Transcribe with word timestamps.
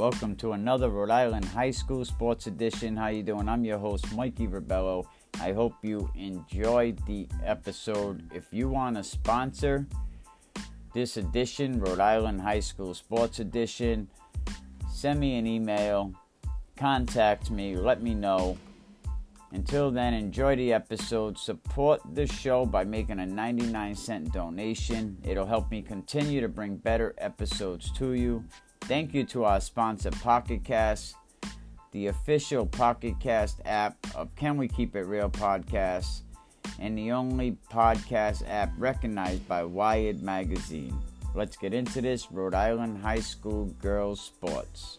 Welcome 0.00 0.34
to 0.36 0.52
another 0.52 0.88
Rhode 0.88 1.10
Island 1.10 1.44
High 1.44 1.72
School 1.72 2.06
Sports 2.06 2.46
Edition. 2.46 2.96
How 2.96 3.08
you 3.08 3.22
doing? 3.22 3.50
I'm 3.50 3.66
your 3.66 3.76
host, 3.76 4.10
Mikey 4.14 4.48
Ribello. 4.48 5.04
I 5.42 5.52
hope 5.52 5.74
you 5.82 6.10
enjoyed 6.14 6.98
the 7.04 7.28
episode. 7.44 8.22
If 8.34 8.46
you 8.50 8.70
want 8.70 8.96
to 8.96 9.04
sponsor 9.04 9.86
this 10.94 11.18
edition, 11.18 11.80
Rhode 11.80 12.00
Island 12.00 12.40
High 12.40 12.60
School 12.60 12.94
Sports 12.94 13.40
Edition, 13.40 14.08
send 14.90 15.20
me 15.20 15.36
an 15.36 15.46
email, 15.46 16.14
contact 16.78 17.50
me, 17.50 17.76
let 17.76 18.02
me 18.02 18.14
know. 18.14 18.56
Until 19.52 19.90
then, 19.90 20.14
enjoy 20.14 20.54
the 20.54 20.72
episode. 20.72 21.36
Support 21.36 22.02
the 22.14 22.26
show 22.26 22.64
by 22.64 22.84
making 22.84 23.18
a 23.18 23.26
99 23.26 23.96
cent 23.96 24.32
donation. 24.32 25.18
It'll 25.24 25.46
help 25.46 25.70
me 25.70 25.82
continue 25.82 26.40
to 26.40 26.48
bring 26.48 26.76
better 26.76 27.14
episodes 27.18 27.90
to 27.92 28.12
you. 28.12 28.44
Thank 28.82 29.12
you 29.12 29.24
to 29.24 29.44
our 29.44 29.60
sponsor, 29.60 30.12
Pocket 30.12 30.62
Cast, 30.64 31.16
the 31.90 32.06
official 32.06 32.64
Pocket 32.64 33.18
Cast 33.18 33.60
app 33.64 33.96
of 34.14 34.34
Can 34.36 34.56
We 34.56 34.68
Keep 34.68 34.94
It 34.94 35.06
Real 35.06 35.28
podcast, 35.28 36.20
and 36.78 36.96
the 36.96 37.10
only 37.10 37.56
podcast 37.72 38.48
app 38.48 38.72
recognized 38.78 39.46
by 39.48 39.64
Wired 39.64 40.22
Magazine. 40.22 40.96
Let's 41.34 41.56
get 41.56 41.74
into 41.74 42.00
this 42.00 42.30
Rhode 42.30 42.54
Island 42.54 43.02
High 43.02 43.20
School 43.20 43.66
girls 43.80 44.20
sports. 44.20 44.98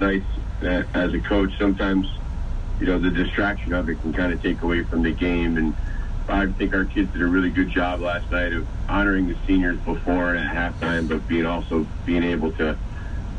Nights 0.00 0.26
that 0.60 0.86
as 0.94 1.12
a 1.14 1.20
coach 1.20 1.52
sometimes 1.58 2.06
you 2.80 2.86
know 2.86 2.98
the 2.98 3.10
distraction 3.10 3.74
of 3.74 3.88
it 3.88 4.00
can 4.00 4.12
kind 4.12 4.32
of 4.32 4.42
take 4.42 4.62
away 4.62 4.82
from 4.84 5.02
the 5.02 5.12
game. 5.12 5.56
And 5.58 5.74
I 6.28 6.46
think 6.46 6.74
our 6.74 6.84
kids 6.84 7.12
did 7.12 7.22
a 7.22 7.26
really 7.26 7.50
good 7.50 7.70
job 7.70 8.00
last 8.00 8.30
night 8.30 8.52
of 8.52 8.66
honoring 8.88 9.28
the 9.28 9.36
seniors 9.46 9.78
before 9.78 10.34
and 10.34 10.48
at 10.48 10.74
halftime 10.74 11.08
but 11.08 11.26
being 11.28 11.46
also 11.46 11.86
being 12.06 12.22
able 12.22 12.52
to 12.52 12.76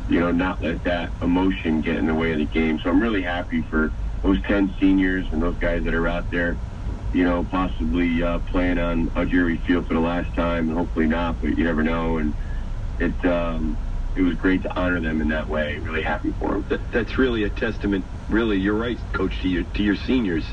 you 0.08 0.20
know 0.20 0.30
not 0.30 0.62
let 0.62 0.84
that 0.84 1.10
emotion 1.20 1.80
get 1.80 1.96
in 1.96 2.06
the 2.06 2.14
way 2.14 2.32
of 2.32 2.38
the 2.38 2.46
game. 2.46 2.78
So 2.78 2.90
I'm 2.90 3.00
really 3.00 3.22
happy 3.22 3.62
for 3.62 3.92
those 4.22 4.40
10 4.42 4.74
seniors 4.78 5.26
and 5.32 5.42
those 5.42 5.56
guys 5.56 5.82
that 5.84 5.94
are 5.94 6.06
out 6.06 6.30
there 6.30 6.56
you 7.12 7.24
know 7.24 7.44
possibly 7.50 8.22
uh, 8.22 8.38
playing 8.38 8.78
on 8.78 9.10
Augeri 9.10 9.60
Field 9.66 9.86
for 9.88 9.94
the 9.94 10.00
last 10.00 10.32
time 10.34 10.68
and 10.68 10.78
hopefully 10.78 11.06
not 11.06 11.40
but 11.40 11.58
you 11.58 11.64
never 11.64 11.82
know. 11.82 12.18
And 12.18 12.34
it 13.00 13.26
um, 13.26 13.76
it 14.14 14.22
was 14.22 14.34
great 14.36 14.62
to 14.62 14.78
honor 14.80 15.00
them 15.00 15.20
in 15.20 15.28
that 15.28 15.48
way. 15.48 15.78
Really 15.78 16.02
happy 16.02 16.32
for 16.32 16.52
them. 16.52 16.66
That, 16.68 16.90
that's 16.92 17.18
really 17.18 17.44
a 17.44 17.50
testament. 17.50 18.06
Really, 18.28 18.58
you're 18.58 18.76
right, 18.78 18.98
Coach, 19.12 19.40
to 19.42 19.48
your 19.48 19.64
to 19.64 19.82
your 19.82 19.96
seniors 19.96 20.44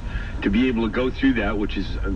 to 0.42 0.50
be 0.50 0.68
able 0.68 0.84
to 0.84 0.90
go 0.90 1.10
through 1.10 1.34
that, 1.36 1.58
which 1.58 1.78
is, 1.78 1.98
uh, 2.06 2.12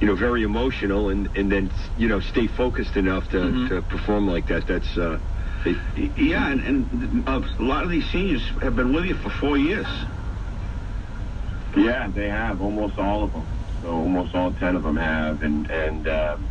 you 0.00 0.06
know, 0.06 0.14
very 0.14 0.42
emotional, 0.42 1.10
and 1.10 1.28
and 1.34 1.50
then 1.50 1.70
you 1.96 2.08
know 2.08 2.20
stay 2.20 2.46
focused 2.46 2.96
enough 2.96 3.28
to, 3.28 3.36
Mhm. 3.38 3.68
to 3.68 3.82
perform 3.82 4.26
like 4.28 4.46
that. 4.48 4.66
That's 4.66 4.96
uh, 4.96 5.18
it, 5.64 5.78
Yeah, 6.16 6.50
and, 6.50 6.60
and 6.62 7.28
a 7.28 7.42
lot 7.58 7.84
of 7.84 7.90
these 7.90 8.08
seniors 8.10 8.42
have 8.62 8.74
been 8.76 8.92
with 8.94 9.04
you 9.06 9.14
for 9.16 9.30
four 9.30 9.58
years. 9.58 9.86
Yeah, 11.76 12.08
they 12.08 12.28
have 12.28 12.60
almost 12.60 12.98
all 12.98 13.24
of 13.24 13.32
them. 13.32 13.48
So 13.82 13.88
almost 13.88 14.34
all 14.34 14.52
ten 14.54 14.76
of 14.76 14.82
them 14.82 14.96
have, 14.96 15.42
and 15.42 15.70
and 15.70 16.08
um, 16.08 16.48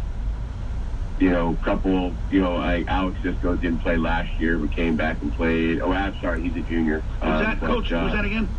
you 1.20 1.30
know, 1.30 1.58
a 1.60 1.66
couple. 1.66 2.14
You 2.30 2.42
know, 2.42 2.56
like 2.58 2.88
Alex 2.88 3.18
Cisco 3.24 3.56
didn't 3.56 3.80
play 3.80 3.98
last 3.98 4.30
year, 4.40 4.58
but 4.58 4.72
came 4.72 4.96
back 4.96 5.22
and 5.22 5.34
played. 5.34 5.82
Oh, 5.82 5.92
I'm 5.92 6.16
sorry, 6.20 6.42
he's 6.42 6.56
a 6.56 6.62
junior. 6.62 7.00
Who's 7.22 7.22
Uh, 7.22 7.40
that, 7.40 7.60
but, 7.60 7.68
Coach? 7.68 7.92
uh, 7.92 8.04
Who's 8.04 8.14
that 8.14 8.26
again? 8.26 8.50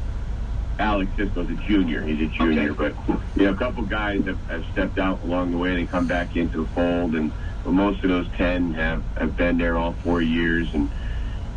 Alex 0.78 1.10
Cisco's 1.16 1.48
a 1.48 1.54
junior. 1.54 2.02
He's 2.02 2.20
a 2.20 2.27
junior, 2.27 2.70
Okay. 2.72 2.92
but 3.06 3.18
you 3.36 3.44
know, 3.46 3.52
a 3.52 3.56
couple 3.56 3.82
guys 3.84 4.24
have, 4.27 4.38
have 4.48 4.64
stepped 4.72 4.98
out 4.98 5.22
along 5.24 5.50
the 5.52 5.56
way. 5.58 5.70
And 5.70 5.78
they 5.78 5.86
come 5.86 6.06
back 6.06 6.36
into 6.36 6.58
the 6.64 6.66
fold, 6.70 7.14
and 7.14 7.32
but 7.64 7.72
most 7.72 8.02
of 8.04 8.10
those 8.10 8.28
ten 8.36 8.74
have 8.74 9.02
have 9.16 9.36
been 9.36 9.58
there 9.58 9.77
all 9.77 9.92
four 10.05 10.20
years, 10.22 10.68
and 10.74 10.90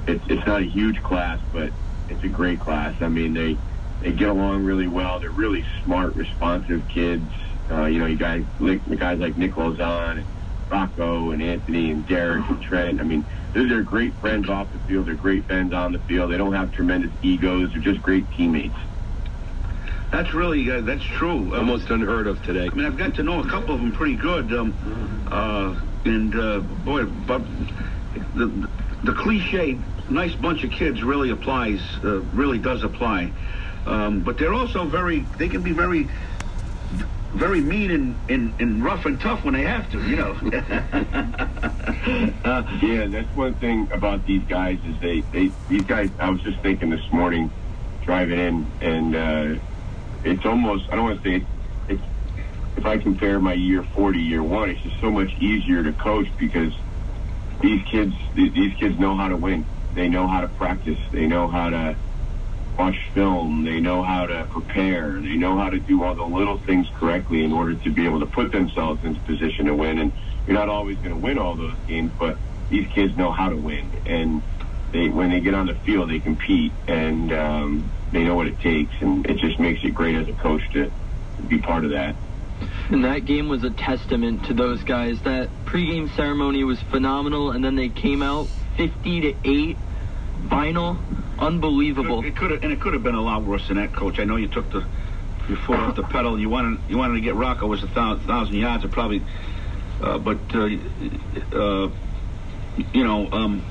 it's 0.07 0.23
it's 0.29 0.45
not 0.47 0.61
a 0.61 0.65
huge 0.65 1.01
class, 1.03 1.39
but 1.53 1.71
it's 2.09 2.23
a 2.23 2.29
great 2.29 2.59
class. 2.59 2.95
I 3.01 3.09
mean, 3.09 3.33
they 3.33 3.57
they 4.01 4.11
get 4.13 4.29
along 4.29 4.63
really 4.63 4.88
well. 4.88 5.19
They're 5.19 5.29
really 5.29 5.65
smart, 5.83 6.15
responsive 6.15 6.88
kids. 6.88 7.23
Uh, 7.69 7.85
you 7.85 7.99
know, 7.99 8.05
you 8.05 8.15
guys 8.15 8.43
like 8.59 8.83
the 8.85 8.95
guys 8.95 9.19
like 9.19 9.38
Nick 9.38 9.51
Lozon 9.55 10.17
and 10.19 10.25
Rocco 10.69 11.31
and 11.31 11.41
Anthony 11.41 11.91
and 11.91 12.07
Derek 12.07 12.47
and 12.50 12.62
Trent. 12.62 13.00
I 13.00 13.03
mean, 13.03 13.25
they're, 13.53 13.68
they're 13.68 13.84
great 13.84 14.13
friends 14.16 14.50
off 14.50 14.72
the 14.72 14.80
field. 14.80 15.07
They're 15.07 15.16
great 15.16 15.46
friends 15.46 15.74
on 15.74 15.91
the 15.91 16.00
field. 16.00 16.31
They 16.31 16.38
don't 16.38 16.53
have 16.53 16.72
tremendous 16.72 17.12
egos. 17.22 17.72
They're 17.72 17.81
just 17.81 18.02
great 18.02 18.30
teammates. 18.31 18.75
That's 20.12 20.34
really 20.34 20.69
uh, 20.72 20.81
that's 20.81 21.03
true. 21.03 21.53
Um, 21.53 21.53
almost 21.53 21.90
unheard 21.90 22.28
of 22.28 22.44
today. 22.44 22.68
I 22.72 22.74
mean, 22.74 22.85
I've 22.85 22.97
got 22.97 23.16
to 23.16 23.24
know 23.24 23.41
a 23.41 23.47
couple 23.47 23.75
of 23.75 23.81
them 23.81 23.91
pretty 23.91 24.16
good. 24.16 24.52
Um, 24.53 25.28
uh, 25.30 25.80
and 26.06 26.35
uh, 26.35 26.59
boy, 26.59 27.06
but 27.06 27.41
the 28.36 28.68
the 29.03 29.13
cliche 29.13 29.78
"nice 30.09 30.34
bunch 30.34 30.63
of 30.63 30.72
kids" 30.72 31.03
really 31.03 31.30
applies. 31.30 31.81
Uh, 32.03 32.22
really 32.34 32.57
does 32.57 32.84
apply. 32.84 33.31
Um, 33.86 34.22
but 34.22 34.38
they're 34.38 34.53
also 34.53 34.86
very. 34.86 35.19
They 35.38 35.47
can 35.47 35.62
be 35.62 35.74
very. 35.74 36.09
Very 37.34 37.62
mean 37.62 37.91
and, 37.91 38.19
and, 38.28 38.56
and 38.59 38.84
rough 38.84 39.06
and 39.06 39.19
tough 39.19 39.44
when 39.44 39.53
they 39.53 39.63
have 39.63 39.90
to, 39.91 40.01
you 40.09 40.16
know. 40.16 40.31
uh, 42.44 42.63
Yeah, 42.81 43.07
that's 43.07 43.34
one 43.35 43.56
thing 43.56 43.88
about 43.94 44.25
these 44.25 44.45
guys 44.45 44.79
is 44.84 45.00
they, 45.00 45.22
they 45.31 45.53
these 45.68 45.84
guys. 45.84 46.09
I 46.19 46.29
was 46.29 46.41
just 46.41 46.62
thinking 46.62 46.89
this 46.89 47.06
morning, 47.12 47.51
driving 48.01 48.39
in, 48.39 48.73
and 48.81 49.16
uh, 49.16 49.59
it's 50.23 50.45
almost 50.45 50.85
I 50.91 50.95
don't 50.95 51.06
want 51.06 51.23
to 51.23 51.29
say 51.29 51.45
it's, 51.88 52.03
if 52.78 52.85
I 52.85 52.97
compare 52.97 53.39
my 53.39 53.53
year 53.53 53.85
four 53.95 54.12
to 54.12 54.19
year 54.19 54.41
one, 54.44 54.69
it's 54.69 54.81
just 54.81 55.00
so 55.00 55.12
much 55.12 55.31
easier 55.39 55.84
to 55.84 55.94
coach 55.94 56.28
because 56.39 56.73
these 57.62 57.84
kids 57.91 58.13
these 58.34 58.73
kids 58.79 58.97
know 59.00 59.16
how 59.16 59.28
to 59.28 59.38
win. 59.38 59.68
They 59.94 60.07
know 60.09 60.28
how 60.28 60.41
to 60.41 60.47
practice. 60.47 60.97
They 61.12 61.28
know 61.28 61.47
how 61.47 61.69
to 61.69 61.97
watch 62.79 62.97
film. 63.13 63.66
They 63.66 63.81
know 63.81 64.01
how 64.01 64.25
to 64.25 64.47
prepare. 64.50 65.12
They 65.19 65.35
know 65.35 65.57
how 65.57 65.69
to 65.69 65.79
do 65.79 66.01
all 66.03 66.16
the 66.16 66.23
little 66.23 66.57
things 66.59 66.88
correctly 66.95 67.44
in 67.44 67.51
order 67.51 67.75
to 67.75 67.91
be 67.91 68.06
able 68.06 68.22
to 68.22 68.25
put 68.25 68.53
themselves 68.53 69.03
into 69.03 69.19
position 69.22 69.66
to 69.66 69.75
win. 69.75 70.00
And 70.00 70.13
you're 70.47 70.56
not 70.56 70.69
always 70.69 70.97
going 70.97 71.09
to 71.09 71.18
win 71.18 71.38
all 71.38 71.56
those 71.56 71.75
games, 71.88 72.12
but 72.18 72.38
these 72.69 72.88
kids 72.88 73.18
know 73.18 73.31
how 73.31 73.50
to 73.50 73.57
win. 73.57 73.91
And 74.06 74.41
they, 74.94 75.09
when 75.09 75.29
they 75.29 75.41
get 75.41 75.53
on 75.53 75.68
the 75.68 75.75
field, 75.75 76.09
they 76.09 76.19
compete 76.19 76.72
and 76.88 77.34
um, 77.34 77.91
they 78.13 78.23
know 78.23 78.35
what 78.35 78.47
it 78.47 78.59
takes. 78.62 78.94
And 79.01 79.29
it 79.29 79.38
just 79.39 79.59
makes 79.59 79.84
it 79.84 79.94
great 79.94 80.16
as 80.16 80.29
a 80.29 80.34
coach 80.34 80.62
to, 80.72 80.85
to 80.85 81.44
be 81.44 81.59
part 81.59 81.84
of 81.84 81.91
that. 81.91 82.16
And 82.89 83.03
that 83.03 83.25
game 83.25 83.50
was 83.50 83.66
a 83.66 83.72
testament 83.72 84.45
to 84.45 84.53
those 84.53 84.84
guys. 84.84 85.22
That 85.23 85.50
pregame 85.66 86.16
ceremony 86.16 86.63
was 86.63 86.81
phenomenal, 86.81 87.51
and 87.51 87.63
then 87.63 87.75
they 87.75 87.89
came 87.89 88.23
out 88.23 88.47
50 88.78 89.22
to 89.22 89.34
8 89.44 89.78
final. 90.50 90.97
Unbelievable. 91.39 92.23
It 92.23 92.35
could 92.35 92.51
have, 92.51 92.63
and 92.63 92.72
it 92.72 92.81
could 92.81 92.94
have 92.94 93.03
been 93.03 93.16
a 93.16 93.22
lot 93.22 93.44
worse 93.44 93.67
than 93.67 93.77
that, 93.77 93.94
Coach. 93.94 94.19
I 94.19 94.25
know 94.25 94.35
you 94.35 94.47
took 94.47 94.69
the 94.72 94.85
your 95.47 95.57
foot 95.57 95.79
off 95.79 95.95
the 95.95 96.03
pedal. 96.03 96.39
You 96.39 96.50
wanted 96.50 96.79
you 96.89 96.97
wanted 96.97 97.16
to 97.16 97.22
get 97.22 97.35
Rocco 97.35 97.67
was 97.67 97.83
a 97.83 97.88
thousand, 97.88 98.27
thousand 98.27 98.55
yards, 98.55 98.85
or 98.85 98.89
probably, 98.89 99.22
uh, 100.01 100.19
but 100.19 100.38
uh, 100.53 100.69
uh, 101.53 101.89
you 102.94 103.03
know. 103.03 103.29
Um, 103.31 103.66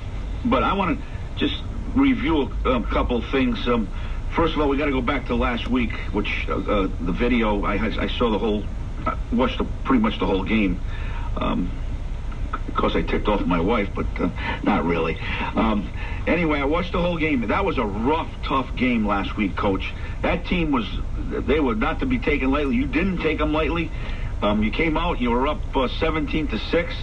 but 0.45 0.62
I 0.62 0.73
want 0.75 0.99
to 0.99 1.05
just 1.37 1.62
review 1.95 2.51
a, 2.65 2.71
a 2.71 2.83
couple 2.83 3.23
things. 3.31 3.67
Um, 3.69 3.89
first 4.35 4.55
of 4.55 4.61
all, 4.61 4.69
we 4.69 4.77
got 4.77 4.87
to 4.87 4.93
go 4.93 5.00
back 5.00 5.27
to 5.27 5.35
last 5.35 5.69
week, 5.69 5.93
which 6.12 6.47
uh, 6.49 6.55
uh, 6.55 6.89
the 7.00 7.12
video 7.12 7.65
I, 7.65 7.75
I 7.75 8.09
saw 8.09 8.31
the 8.31 8.39
whole, 8.39 8.65
I 9.06 9.17
watched 9.33 9.59
the, 9.59 9.65
pretty 9.85 10.03
much 10.03 10.19
the 10.19 10.27
whole 10.27 10.45
game. 10.45 10.81
Um, 11.37 11.71
course, 12.78 12.94
I 12.97 13.03
ticked 13.03 13.28
off 13.28 13.44
my 13.44 13.61
wife, 13.61 13.91
but 13.94 14.06
uh, 14.19 14.31
not 14.62 14.84
really. 14.84 15.19
Um, 15.55 15.91
anyway, 16.27 16.61
I 16.61 16.65
watched 16.65 16.93
the 16.93 17.00
whole 17.03 17.19
game. 17.19 17.47
That 17.49 17.65
was 17.65 17.77
a 17.78 17.84
rough, 17.84 18.31
tough 18.44 18.75
game 18.77 19.06
last 19.06 19.37
week, 19.37 19.56
Coach. 19.56 19.93
That 20.22 20.47
team 20.47 20.71
was, 20.72 20.87
they 21.47 21.61
were 21.61 21.75
not 21.75 22.00
to 22.00 22.06
be 22.06 22.19
taken 22.19 22.50
lightly. 22.50 22.76
You 22.76 22.87
didn't 22.87 23.19
take 23.19 23.38
them 23.38 23.53
lightly. 23.53 23.91
Um, 24.41 24.62
you 24.62 24.70
came 24.70 24.97
out, 24.97 25.20
you 25.20 25.31
were 25.31 25.47
up 25.49 25.76
uh, 25.76 25.88
17 25.88 26.49
to 26.49 26.58
6. 26.58 26.94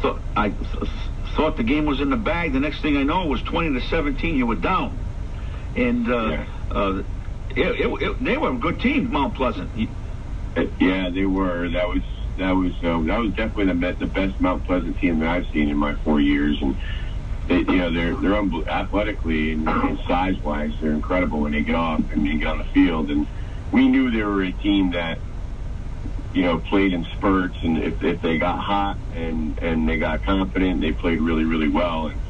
Thought, 0.00 0.20
I 0.36 0.50
th- 0.50 0.90
thought 1.36 1.56
the 1.56 1.64
game 1.64 1.84
was 1.86 2.00
in 2.00 2.10
the 2.10 2.16
bag. 2.16 2.52
The 2.52 2.60
next 2.60 2.80
thing 2.82 2.96
I 2.96 3.02
know, 3.02 3.22
it 3.24 3.28
was 3.28 3.42
20 3.42 3.80
to 3.80 3.86
17. 3.88 4.36
You 4.36 4.46
were 4.46 4.54
down. 4.54 4.96
And 5.76 6.08
uh, 6.08 6.26
Yeah. 6.28 6.46
uh, 6.70 7.02
it, 7.50 7.80
it, 7.80 8.02
it, 8.02 8.24
they 8.24 8.36
were 8.36 8.50
a 8.52 8.56
good 8.56 8.80
team, 8.80 9.10
Mount 9.12 9.34
Pleasant. 9.34 9.76
You- 9.76 9.88
Yeah, 10.78 11.10
they 11.10 11.24
were. 11.24 11.68
That 11.70 11.88
was 11.88 12.02
that 12.38 12.52
was 12.52 12.72
uh, 12.82 13.00
that 13.02 13.18
was 13.18 13.32
definitely 13.34 13.66
the 13.66 13.74
best, 13.74 13.98
the 13.98 14.06
best 14.06 14.40
Mount 14.40 14.66
Pleasant 14.66 14.98
team 14.98 15.20
that 15.20 15.28
I've 15.28 15.46
seen 15.52 15.68
in 15.68 15.76
my 15.76 15.94
four 16.04 16.20
years, 16.20 16.58
and 16.60 16.76
they, 17.48 17.58
you 17.58 17.76
know 17.78 17.92
they're 17.92 18.16
they're 18.20 18.40
unbel- 18.42 18.66
athletically 18.66 19.52
and, 19.52 19.68
and 19.68 19.98
size 20.08 20.36
wise 20.42 20.72
they're 20.80 20.92
incredible 20.92 21.40
when 21.40 21.52
they 21.52 21.62
get 21.62 21.74
off 21.74 22.00
and 22.12 22.26
they 22.26 22.36
get 22.36 22.48
on 22.48 22.58
the 22.58 22.64
field, 22.64 23.10
and 23.10 23.26
we 23.70 23.88
knew 23.88 24.10
they 24.10 24.22
were 24.22 24.42
a 24.42 24.52
team 24.52 24.90
that 24.92 25.18
you 26.32 26.42
know 26.42 26.58
played 26.58 26.92
in 26.92 27.04
spurts, 27.16 27.56
and 27.62 27.78
if, 27.78 28.02
if 28.02 28.20
they 28.20 28.38
got 28.38 28.58
hot 28.58 28.98
and 29.14 29.58
and 29.62 29.88
they 29.88 29.98
got 29.98 30.24
confident, 30.24 30.80
they 30.80 30.92
played 30.92 31.20
really 31.20 31.44
really 31.44 31.68
well, 31.68 32.08
and 32.08 32.20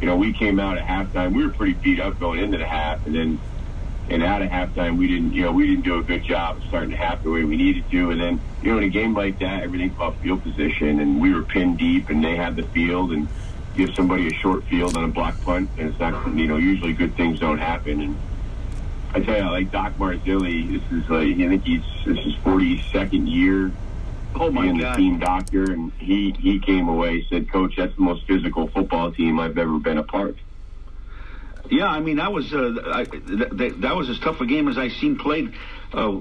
you 0.00 0.06
know 0.06 0.16
we 0.16 0.32
came 0.34 0.60
out 0.60 0.76
at 0.76 0.86
halftime, 0.86 1.34
we 1.34 1.46
were 1.46 1.52
pretty 1.52 1.74
beat 1.74 2.00
up 2.00 2.18
going 2.18 2.40
into 2.40 2.58
the 2.58 2.66
half, 2.66 3.04
and 3.06 3.14
then 3.14 3.40
and 4.08 4.22
out 4.22 4.42
of 4.42 4.48
halftime, 4.48 4.96
we 4.96 5.08
didn't, 5.08 5.32
you 5.32 5.42
know, 5.42 5.52
we 5.52 5.68
didn't 5.68 5.84
do 5.84 5.98
a 5.98 6.02
good 6.02 6.22
job 6.24 6.58
of 6.58 6.64
starting 6.64 6.90
the 6.90 6.96
half 6.96 7.22
the 7.22 7.30
way 7.30 7.44
we 7.44 7.56
needed 7.56 7.90
to. 7.90 8.10
And 8.10 8.20
then, 8.20 8.40
you 8.62 8.70
know, 8.70 8.78
in 8.78 8.84
a 8.84 8.88
game 8.88 9.14
like 9.14 9.38
that, 9.40 9.64
everything's 9.64 9.94
about 9.94 10.16
field 10.20 10.42
position, 10.42 11.00
and 11.00 11.20
we 11.20 11.34
were 11.34 11.42
pinned 11.42 11.78
deep, 11.78 12.08
and 12.08 12.24
they 12.24 12.36
had 12.36 12.56
the 12.56 12.62
field, 12.64 13.12
and 13.12 13.28
give 13.76 13.94
somebody 13.94 14.28
a 14.28 14.34
short 14.34 14.64
field 14.64 14.96
on 14.96 15.04
a 15.04 15.08
block 15.08 15.40
punt, 15.42 15.68
and 15.78 15.90
it's 15.90 15.98
not, 15.98 16.34
you 16.34 16.46
know, 16.46 16.56
usually 16.56 16.92
good 16.92 17.14
things 17.16 17.40
don't 17.40 17.58
happen. 17.58 18.00
And 18.00 18.16
I 19.12 19.20
tell 19.20 19.36
you, 19.36 19.50
like 19.50 19.70
Doc 19.70 19.94
Marzilli, 19.98 20.72
this 20.72 20.92
is 20.92 21.10
like, 21.10 21.36
I 21.36 21.48
think 21.48 21.64
he's, 21.64 21.82
this 22.04 22.24
is 22.24 22.34
42nd 22.36 23.30
year 23.30 23.72
Oh 24.38 24.50
my 24.50 24.62
being 24.62 24.78
the 24.78 24.92
team 24.92 25.18
doctor, 25.18 25.72
and 25.72 25.92
he, 25.98 26.32
he 26.32 26.58
came 26.58 26.88
away, 26.88 27.26
said, 27.30 27.50
Coach, 27.50 27.76
that's 27.76 27.94
the 27.96 28.02
most 28.02 28.26
physical 28.26 28.68
football 28.68 29.10
team 29.10 29.40
I've 29.40 29.56
ever 29.56 29.78
been 29.78 29.98
a 29.98 30.02
part. 30.02 30.36
Yeah, 31.70 31.86
I 31.86 32.00
mean 32.00 32.16
that 32.16 32.32
was 32.32 32.52
uh, 32.52 32.74
I, 32.92 33.04
th- 33.04 33.50
th- 33.56 33.74
that 33.78 33.96
was 33.96 34.08
as 34.08 34.18
tough 34.20 34.40
a 34.40 34.46
game 34.46 34.68
as 34.68 34.78
I 34.78 34.88
seen 34.88 35.16
played, 35.18 35.52
uh, 35.92 36.20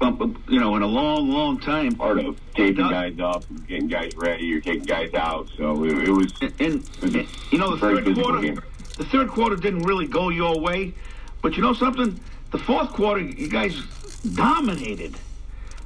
um, 0.00 0.44
you 0.48 0.60
know, 0.60 0.76
in 0.76 0.82
a 0.82 0.86
long, 0.86 1.30
long 1.30 1.60
time. 1.60 1.94
Part 1.94 2.18
of 2.18 2.38
taking 2.54 2.88
guys 2.88 3.18
up, 3.18 3.44
getting 3.66 3.88
guys 3.88 4.12
ready, 4.16 4.54
or 4.54 4.60
taking 4.60 4.84
guys 4.84 5.12
out. 5.14 5.48
So 5.56 5.84
it, 5.84 6.08
it 6.08 6.10
was 6.10 6.32
And, 6.40 6.60
and, 6.60 7.14
and, 7.16 7.28
you 7.50 7.58
know 7.58 7.74
the 7.74 7.80
third 7.80 8.14
quarter, 8.14 8.40
game. 8.40 8.60
the 8.96 9.04
third 9.04 9.28
quarter 9.28 9.56
didn't 9.56 9.82
really 9.82 10.06
go 10.06 10.28
your 10.28 10.58
way, 10.60 10.94
but 11.42 11.56
you 11.56 11.62
know 11.62 11.72
something, 11.74 12.18
the 12.50 12.58
fourth 12.58 12.90
quarter 12.92 13.20
you 13.20 13.48
guys 13.48 13.80
dominated. 14.34 15.14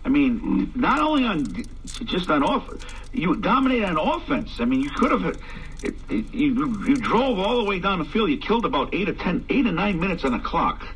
I 0.04 0.08
mean, 0.08 0.72
not 0.74 1.00
only 1.00 1.24
on 1.24 1.64
just 2.04 2.30
on 2.30 2.42
off, 2.42 2.68
you 3.12 3.36
dominated 3.36 3.84
on 3.84 3.98
offense. 3.98 4.60
I 4.60 4.64
mean, 4.64 4.80
you 4.80 4.90
could 4.90 5.10
have. 5.10 5.24
It, 5.82 5.94
it, 6.08 6.34
you, 6.34 6.84
you 6.86 6.96
drove 6.96 7.38
all 7.38 7.58
the 7.58 7.64
way 7.64 7.78
down 7.78 8.00
the 8.00 8.04
field. 8.04 8.30
You 8.30 8.38
killed 8.38 8.64
about 8.64 8.94
eight 8.94 9.08
or 9.08 9.12
ten, 9.12 9.44
eight 9.48 9.66
or 9.66 9.72
nine 9.72 10.00
minutes 10.00 10.24
on 10.24 10.32
the 10.32 10.38
clock. 10.38 10.86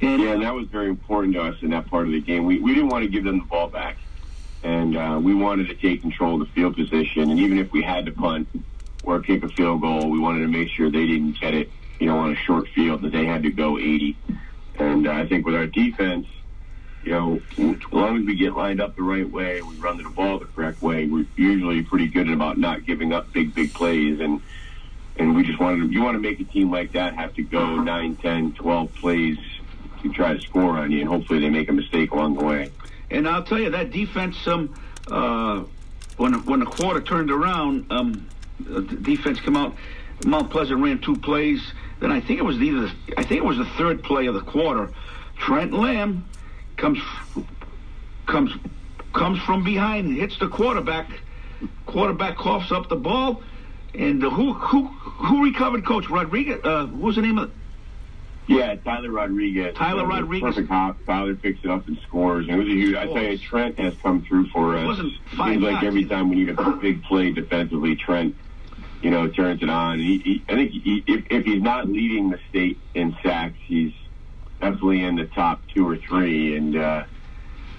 And, 0.00 0.22
Yeah, 0.22 0.32
and 0.32 0.42
that 0.42 0.54
was 0.54 0.68
very 0.68 0.88
important 0.88 1.34
to 1.34 1.42
us 1.42 1.56
in 1.62 1.70
that 1.70 1.86
part 1.86 2.06
of 2.06 2.12
the 2.12 2.20
game. 2.20 2.44
We, 2.44 2.58
we 2.58 2.74
didn't 2.74 2.90
want 2.90 3.04
to 3.04 3.10
give 3.10 3.24
them 3.24 3.38
the 3.38 3.44
ball 3.46 3.68
back, 3.68 3.96
and 4.62 4.96
uh, 4.96 5.18
we 5.22 5.34
wanted 5.34 5.68
to 5.68 5.74
take 5.74 6.02
control 6.02 6.40
of 6.40 6.46
the 6.46 6.52
field 6.54 6.76
position. 6.76 7.30
And 7.30 7.40
even 7.40 7.58
if 7.58 7.72
we 7.72 7.82
had 7.82 8.06
to 8.06 8.12
punt 8.12 8.48
or 9.02 9.20
kick 9.20 9.42
a 9.42 9.48
field 9.48 9.80
goal, 9.80 10.10
we 10.10 10.18
wanted 10.18 10.40
to 10.40 10.48
make 10.48 10.68
sure 10.68 10.90
they 10.90 11.06
didn't 11.06 11.40
get 11.40 11.54
it, 11.54 11.70
you 11.98 12.06
know, 12.06 12.18
on 12.18 12.32
a 12.32 12.36
short 12.36 12.68
field 12.74 13.02
that 13.02 13.12
they 13.12 13.24
had 13.24 13.42
to 13.44 13.50
go 13.50 13.78
80. 13.78 14.16
And 14.78 15.08
uh, 15.08 15.12
I 15.12 15.26
think 15.26 15.46
with 15.46 15.54
our 15.54 15.66
defense, 15.66 16.26
you 17.06 17.12
know, 17.12 17.40
as 17.56 17.92
long 17.92 18.18
as 18.18 18.26
we 18.26 18.34
get 18.34 18.54
lined 18.54 18.80
up 18.80 18.96
the 18.96 19.02
right 19.02 19.30
way, 19.30 19.62
we 19.62 19.76
run 19.76 19.96
the 19.96 20.08
ball 20.10 20.40
the 20.40 20.44
correct 20.46 20.82
way, 20.82 21.06
we're 21.06 21.24
usually 21.36 21.82
pretty 21.82 22.08
good 22.08 22.28
about 22.28 22.58
not 22.58 22.84
giving 22.84 23.12
up 23.12 23.32
big, 23.32 23.54
big 23.54 23.72
plays. 23.72 24.18
And 24.18 24.42
and 25.18 25.34
we 25.36 25.44
just 25.44 25.60
wanted 25.60 25.86
to, 25.86 25.86
you 25.86 26.02
want 26.02 26.16
to 26.16 26.20
make 26.20 26.40
a 26.40 26.44
team 26.44 26.70
like 26.70 26.92
that 26.92 27.14
have 27.14 27.32
to 27.34 27.42
go 27.42 27.76
9, 27.76 28.16
10, 28.16 28.52
12 28.52 28.94
plays 28.96 29.38
to 30.02 30.12
try 30.12 30.34
to 30.34 30.40
score 30.42 30.76
on 30.76 30.90
you, 30.90 31.00
and 31.00 31.08
hopefully 31.08 31.38
they 31.38 31.48
make 31.48 31.70
a 31.70 31.72
mistake 31.72 32.10
along 32.10 32.34
the 32.34 32.44
way. 32.44 32.70
And 33.10 33.26
I'll 33.26 33.44
tell 33.44 33.58
you 33.58 33.70
that 33.70 33.92
defense. 33.92 34.36
Um, 34.46 34.74
uh, 35.08 35.62
when 36.16 36.34
when 36.44 36.60
the 36.60 36.66
quarter 36.66 37.00
turned 37.00 37.30
around, 37.30 37.86
um, 37.90 38.26
the 38.58 38.82
defense 38.82 39.40
come 39.40 39.56
out. 39.56 39.76
Mount 40.24 40.50
Pleasant 40.50 40.80
ran 40.80 40.98
two 40.98 41.14
plays. 41.14 41.60
Then 42.00 42.10
I 42.10 42.20
think 42.20 42.40
it 42.40 42.42
was 42.42 42.60
either 42.60 42.90
I 43.16 43.22
think 43.22 43.38
it 43.38 43.44
was 43.44 43.58
the 43.58 43.70
third 43.78 44.02
play 44.02 44.26
of 44.26 44.34
the 44.34 44.40
quarter. 44.40 44.90
Trent 45.36 45.72
Lamb 45.72 46.24
comes 46.76 46.98
comes 48.26 48.52
comes 49.12 49.40
from 49.40 49.64
behind, 49.64 50.16
hits 50.16 50.38
the 50.38 50.48
quarterback. 50.48 51.08
Quarterback 51.86 52.36
coughs 52.36 52.70
up 52.70 52.88
the 52.88 52.96
ball, 52.96 53.42
and 53.94 54.22
who 54.22 54.52
who 54.52 54.86
who 54.86 55.44
recovered? 55.44 55.86
Coach 55.86 56.10
Rodriguez. 56.10 56.60
Uh, 56.62 56.86
what 56.86 57.02
was 57.02 57.16
the 57.16 57.22
name 57.22 57.38
of? 57.38 57.50
Yeah, 58.46 58.76
Tyler 58.76 59.10
Rodriguez. 59.10 59.74
Tyler 59.74 60.06
Rodriguez. 60.06 60.54
Perfect 60.54 60.68
hop. 60.68 60.98
Tyler 61.04 61.34
picks 61.34 61.64
it 61.64 61.70
up 61.70 61.88
and 61.88 61.98
scores. 62.06 62.46
And 62.46 62.54
it 62.54 62.58
was 62.58 62.68
a 62.68 62.76
huge. 62.76 62.94
I 62.94 63.06
tell 63.06 63.22
you, 63.22 63.38
Trent 63.38 63.78
has 63.78 63.94
come 64.02 64.22
through 64.22 64.48
for 64.48 64.76
us. 64.76 64.84
It 64.84 64.86
wasn't 64.86 65.12
five 65.36 65.54
Seems 65.54 65.62
like 65.62 65.82
every 65.82 66.04
time 66.04 66.28
we 66.28 66.36
need 66.36 66.50
a 66.50 66.72
big 66.80 67.02
play 67.04 67.32
defensively, 67.32 67.96
Trent, 67.96 68.36
you 69.02 69.10
know, 69.10 69.26
turns 69.28 69.62
it 69.62 69.68
on. 69.68 69.98
He, 69.98 70.18
he, 70.18 70.44
I 70.48 70.54
think 70.54 70.70
he, 70.70 71.02
if, 71.08 71.24
if 71.28 71.44
he's 71.44 71.62
not 71.62 71.88
leading 71.88 72.30
the 72.30 72.38
state 72.48 72.78
in 72.94 73.16
sacks, 73.22 73.56
he's 73.64 73.92
definitely 74.60 75.04
in 75.04 75.16
the 75.16 75.26
top 75.26 75.60
two 75.74 75.88
or 75.88 75.96
three. 75.96 76.56
And 76.56 76.76
uh, 76.76 77.04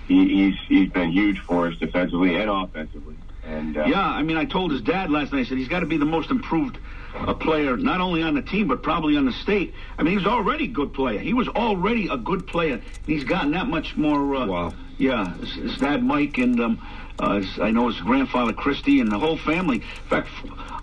he, 0.08 0.28
he's 0.28 0.56
he's 0.68 0.90
been 0.90 1.12
huge 1.12 1.40
for 1.40 1.68
us 1.68 1.78
defensively 1.78 2.36
and 2.36 2.50
offensively. 2.50 3.16
And 3.44 3.78
uh, 3.78 3.86
Yeah, 3.86 4.06
I 4.06 4.24
mean, 4.24 4.38
I 4.38 4.46
told 4.46 4.72
his 4.72 4.82
dad 4.82 5.10
last 5.10 5.32
night. 5.32 5.42
I 5.42 5.44
said 5.46 5.58
he's 5.58 5.68
got 5.70 5.80
to 5.80 5.86
be 5.86 5.98
the 5.98 6.06
most 6.06 6.32
improved 6.32 6.78
uh, 7.16 7.34
player, 7.34 7.78
not 7.78 8.02
only 8.02 8.22
on 8.22 8.36
the 8.36 8.42
team 8.42 8.68
but 8.68 8.84
probably 8.84 9.16
on 9.18 9.26
the 9.26 9.32
state. 9.32 9.74
I 9.98 10.04
mean, 10.04 10.12
he 10.12 10.18
was 10.18 10.28
already 10.28 10.66
a 10.66 10.70
good 10.70 10.94
player. 10.94 11.20
He 11.20 11.34
was 11.34 11.48
already 11.48 12.08
a 12.10 12.18
good 12.18 12.46
player. 12.48 12.74
And 12.74 12.84
he's 13.06 13.24
gotten 13.24 13.52
that 13.52 13.68
much 13.68 13.96
more. 13.96 14.36
Uh, 14.36 14.46
Wow. 14.48 14.74
Yeah, 14.98 15.36
his, 15.38 15.54
his 15.54 15.78
dad 15.78 16.04
Mike 16.04 16.40
and 16.40 16.60
um, 16.60 16.88
uh, 17.20 17.36
his, 17.36 17.60
I 17.60 17.70
know 17.70 17.88
his 17.88 18.00
grandfather 18.02 18.52
Christy 18.52 19.00
and 19.00 19.12
the 19.12 19.20
whole 19.20 19.38
family. 19.38 19.78
In 19.78 20.10
fact, 20.10 20.28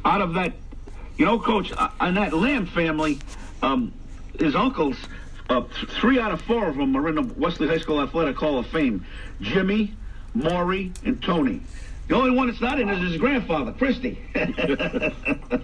out 0.05 0.21
of 0.21 0.35
that, 0.35 0.53
you 1.17 1.25
know, 1.25 1.39
Coach, 1.41 1.73
uh, 1.73 1.89
on 1.99 2.15
that 2.15 2.33
Lamb 2.33 2.67
family, 2.67 3.19
um, 3.61 3.93
his 4.39 4.55
uncles. 4.55 4.97
Uh, 5.51 5.61
th- 5.63 5.91
three 5.91 6.19
out 6.19 6.33
of 6.33 6.41
four 6.43 6.69
of 6.69 6.77
them 6.77 6.97
are 6.97 7.09
in 7.09 7.15
the 7.17 7.23
Westerly 7.37 7.69
High 7.69 7.79
School 7.79 8.01
Athletic 8.01 8.37
Hall 8.37 8.59
of 8.59 8.67
Fame. 8.69 9.05
Jimmy, 9.41 9.95
Maury, 10.35 10.93
and 11.05 11.23
Tony. 11.23 11.61
The 12.09 12.15
only 12.17 12.31
one 12.31 12.49
that's 12.49 12.61
not 12.61 12.79
in 12.81 12.89
is 12.89 13.01
his 13.13 13.17
grandfather, 13.21 13.73
Christy. 13.73 14.19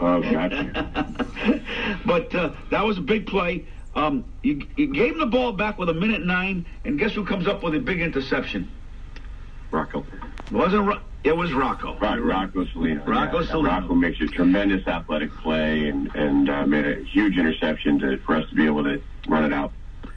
Oh, 0.02 0.22
gotcha. 0.22 1.62
but 2.06 2.34
uh, 2.34 2.52
that 2.70 2.84
was 2.86 2.96
a 2.96 3.02
big 3.02 3.26
play. 3.26 3.66
Um, 3.94 4.24
you, 4.42 4.66
you 4.76 4.86
gave 4.86 5.12
him 5.12 5.18
the 5.18 5.26
ball 5.26 5.52
back 5.52 5.78
with 5.78 5.88
a 5.90 5.94
minute 5.94 6.24
nine, 6.24 6.64
and 6.84 6.98
guess 6.98 7.12
who 7.12 7.24
comes 7.24 7.46
up 7.46 7.62
with 7.62 7.74
a 7.74 7.78
big 7.80 8.00
interception? 8.00 8.70
Rocco. 9.70 10.06
It 10.46 10.52
wasn't 10.52 10.86
Ro- 10.86 11.00
it 11.22 11.36
was 11.36 11.52
Rocco. 11.52 11.98
Rock, 11.98 12.18
Rocco 12.22 12.64
Salino. 12.66 13.06
Rocco 13.06 13.40
yeah. 13.40 13.50
Salino. 13.50 13.66
Rocco 13.66 13.94
makes 13.94 14.20
a 14.20 14.26
tremendous 14.26 14.86
athletic 14.86 15.30
play 15.38 15.88
and 15.88 16.14
and 16.14 16.48
uh, 16.48 16.66
made 16.66 16.86
a 16.86 17.02
huge 17.04 17.36
interception 17.36 17.98
to, 18.00 18.18
for 18.18 18.36
us 18.36 18.48
to 18.48 18.54
be 18.54 18.66
able 18.66 18.84
to 18.84 19.02
run 19.28 19.44
it 19.44 19.52
out. 19.52 19.72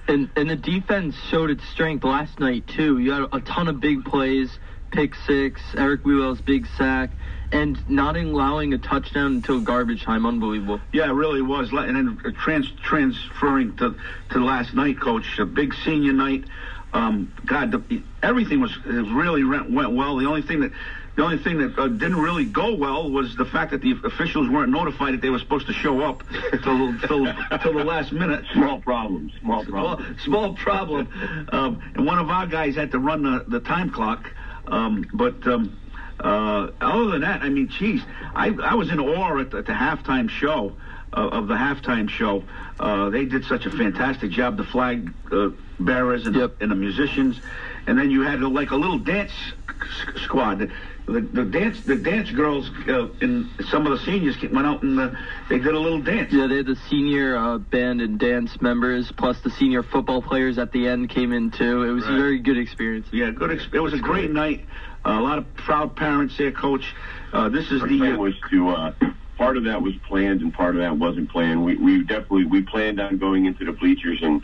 And 0.07 0.29
and 0.35 0.49
the 0.49 0.55
defense 0.55 1.15
showed 1.29 1.49
its 1.49 1.63
strength 1.69 2.03
last 2.03 2.39
night 2.39 2.67
too. 2.67 2.99
You 2.99 3.11
had 3.11 3.27
a 3.31 3.41
ton 3.41 3.67
of 3.67 3.79
big 3.79 4.05
plays, 4.05 4.57
pick 4.91 5.15
six, 5.27 5.61
Eric 5.75 6.03
Wewell's 6.03 6.41
big 6.41 6.67
sack, 6.77 7.11
and 7.51 7.77
not 7.89 8.15
allowing 8.15 8.73
a 8.73 8.77
touchdown 8.77 9.35
until 9.35 9.59
garbage 9.59 10.03
time. 10.03 10.25
Unbelievable. 10.25 10.79
Yeah, 10.91 11.09
it 11.09 11.13
really 11.13 11.41
was. 11.41 11.71
And 11.71 11.95
then 11.95 12.21
uh, 12.25 12.31
trans- 12.31 12.71
transferring 12.81 13.75
to 13.77 13.95
to 14.31 14.39
last 14.39 14.73
night, 14.73 14.99
Coach, 14.99 15.39
a 15.39 15.45
big 15.45 15.73
senior 15.83 16.13
night. 16.13 16.45
Um, 16.93 17.33
God, 17.45 17.71
the, 17.71 18.03
everything 18.21 18.61
was 18.61 18.71
it 18.85 18.91
really 18.91 19.43
went, 19.43 19.71
went 19.71 19.93
well. 19.93 20.17
The 20.17 20.27
only 20.27 20.43
thing 20.43 20.59
that 20.59 20.71
the 21.15 21.23
only 21.23 21.37
thing 21.37 21.57
that 21.59 21.77
uh, 21.77 21.87
didn't 21.87 22.19
really 22.21 22.45
go 22.45 22.73
well 22.75 23.09
was 23.11 23.35
the 23.35 23.45
fact 23.45 23.71
that 23.71 23.81
the 23.81 23.95
officials 24.03 24.49
weren't 24.49 24.71
notified 24.71 25.13
that 25.13 25.21
they 25.21 25.29
were 25.29 25.39
supposed 25.39 25.67
to 25.67 25.73
show 25.73 26.01
up 26.01 26.23
till 26.63 26.97
till, 26.99 27.25
till 27.61 27.73
the 27.73 27.83
last 27.83 28.11
minute. 28.11 28.45
Small 28.53 28.79
problems. 28.81 29.31
Small 29.41 29.63
Small, 29.65 29.95
problems. 29.95 30.21
small 30.23 30.53
problem. 30.55 31.47
Um, 31.51 31.81
and 31.95 32.05
one 32.05 32.17
of 32.19 32.29
our 32.29 32.47
guys 32.47 32.75
had 32.75 32.91
to 32.91 32.99
run 32.99 33.23
the, 33.23 33.45
the 33.47 33.59
time 33.59 33.89
clock. 33.91 34.31
Um, 34.67 35.05
but 35.13 35.45
um, 35.45 35.77
uh, 36.19 36.69
other 36.81 37.11
than 37.11 37.21
that, 37.21 37.41
I 37.41 37.49
mean, 37.49 37.67
geez, 37.67 38.01
I, 38.33 38.47
I 38.63 38.73
was 38.75 38.89
in 38.89 38.99
awe 38.99 39.37
at 39.39 39.51
the, 39.51 39.57
at 39.59 39.65
the 39.65 39.73
halftime 39.73 40.29
show. 40.29 40.75
Uh, 41.15 41.27
of 41.27 41.47
the 41.47 41.53
halftime 41.53 42.09
show, 42.09 42.43
uh, 42.79 43.07
they 43.11 43.23
did 43.23 43.45
such 43.45 43.67
a 43.67 43.69
fantastic 43.69 44.31
job. 44.31 44.57
The 44.57 44.63
flag 44.63 45.13
uh, 45.31 45.49
bearers 45.79 46.25
and, 46.25 46.35
Yep. 46.35 46.59
and 46.59 46.71
the 46.71 46.75
musicians, 46.75 47.39
and 47.85 47.99
then 47.99 48.09
you 48.09 48.21
had 48.23 48.41
like 48.41 48.71
a 48.71 48.75
little 48.75 48.97
dance 48.97 49.29
s- 49.69 50.21
squad. 50.23 50.71
The, 51.05 51.13
the, 51.13 51.21
the 51.21 51.45
dance, 51.45 51.81
the 51.85 51.95
dance 51.97 52.31
girls, 52.31 52.69
uh, 52.87 53.07
and 53.21 53.49
some 53.69 53.85
of 53.85 53.97
the 53.97 54.05
seniors 54.05 54.37
went 54.41 54.65
out 54.65 54.83
and 54.83 54.99
uh, 54.99 55.11
they 55.49 55.57
did 55.57 55.73
a 55.73 55.79
little 55.79 56.01
dance. 56.01 56.31
Yeah, 56.31 56.47
they 56.47 56.57
had 56.57 56.65
the 56.65 56.77
senior 56.89 57.35
uh, 57.35 57.57
band 57.57 57.99
and 58.01 58.17
dance 58.17 58.61
members, 58.61 59.11
plus 59.17 59.39
the 59.41 59.49
senior 59.51 59.83
football 59.83 60.21
players 60.21 60.57
at 60.57 60.71
the 60.71 60.87
end 60.87 61.09
came 61.09 61.33
in 61.33 61.51
too. 61.51 61.83
It 61.83 61.91
was 61.91 62.05
a 62.05 62.13
very 62.15 62.39
good 62.39 62.57
experience. 62.57 63.07
Yeah, 63.11 63.31
good. 63.31 63.51
Ex- 63.51 63.67
it 63.73 63.79
was 63.79 63.93
a 63.93 63.99
great 63.99 64.31
night. 64.31 64.65
Uh, 65.05 65.19
a 65.19 65.21
lot 65.21 65.37
of 65.37 65.53
proud 65.55 65.95
parents 65.95 66.37
there, 66.37 66.53
Coach. 66.53 66.95
Uh, 67.33 67.49
this 67.49 67.69
is 67.71 67.81
Our 67.81 67.87
the. 67.89 67.97
plan 67.97 68.13
Uh, 68.13 68.17
was 68.19 68.33
to 68.49 68.69
uh, 68.69 68.93
part 69.37 69.57
of 69.57 69.65
that 69.65 69.81
was 69.81 69.93
planned 70.07 70.41
and 70.41 70.53
part 70.53 70.75
of 70.75 70.81
that 70.81 70.97
wasn't 70.97 71.29
planned. 71.29 71.65
We 71.65 71.75
we 71.75 72.03
definitely 72.03 72.45
we 72.45 72.61
planned 72.61 73.01
on 73.01 73.17
going 73.17 73.45
into 73.45 73.65
the 73.65 73.73
bleachers 73.73 74.19
and 74.21 74.41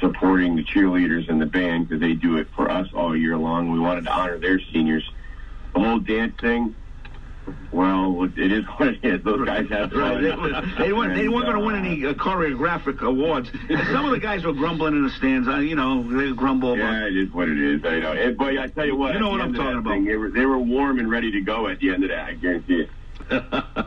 supporting 0.00 0.56
the 0.56 0.64
cheerleaders 0.64 1.28
and 1.30 1.40
the 1.40 1.46
band 1.46 1.88
because 1.88 2.00
they 2.00 2.14
do 2.14 2.38
it 2.38 2.48
for 2.56 2.68
us 2.68 2.88
all 2.94 3.16
year 3.16 3.36
long. 3.36 3.70
We 3.70 3.78
wanted 3.78 4.04
to 4.06 4.10
honor 4.12 4.38
their 4.38 4.58
seniors. 4.72 5.08
The 5.74 5.80
whole 5.80 5.98
dance 6.00 6.38
thing. 6.40 6.74
Well, 7.72 8.24
it 8.24 8.52
is 8.52 8.64
what 8.76 8.88
it 8.88 9.04
is. 9.04 9.22
Those 9.24 9.44
guys 9.46 9.68
have. 9.70 9.92
Right, 9.92 10.20
they, 10.20 10.30
were- 10.36 10.62
they 10.78 10.92
weren't. 10.92 11.14
They 11.16 11.28
weren't 11.28 11.46
going 11.46 11.58
to 11.58 11.64
win 11.66 11.74
any 11.84 12.04
uh, 12.06 12.12
choreographic 12.14 13.00
awards. 13.00 13.50
And 13.68 13.80
some 13.88 14.04
of 14.04 14.10
the 14.12 14.18
guys 14.20 14.44
were 14.44 14.52
grumbling 14.52 14.94
in 14.94 15.04
the 15.04 15.10
stands. 15.10 15.48
Uh, 15.48 15.56
you 15.56 15.74
know, 15.74 16.02
they 16.02 16.32
grumble 16.32 16.74
about. 16.74 16.92
Yeah, 16.92 17.06
it 17.06 17.16
is 17.16 17.32
what 17.32 17.48
it 17.48 17.58
is. 17.58 17.84
I 17.84 17.98
know. 18.00 18.12
And, 18.12 18.36
but 18.36 18.56
I 18.58 18.68
tell 18.68 18.86
you 18.86 18.96
what, 18.96 19.14
You 19.14 19.20
know 19.20 19.30
what 19.30 19.40
I'm 19.40 19.54
talking 19.54 19.78
about. 19.78 19.90
thing, 19.94 20.04
They 20.04 20.16
were 20.16 20.30
they 20.30 20.46
were 20.46 20.58
warm 20.58 20.98
and 20.98 21.10
ready 21.10 21.30
to 21.32 21.40
go 21.40 21.66
at 21.68 21.80
the 21.80 21.90
end 21.90 22.04
of 22.04 22.10
that. 22.10 22.24
I 22.28 22.34
guarantee 22.34 22.86
it. 23.30 23.44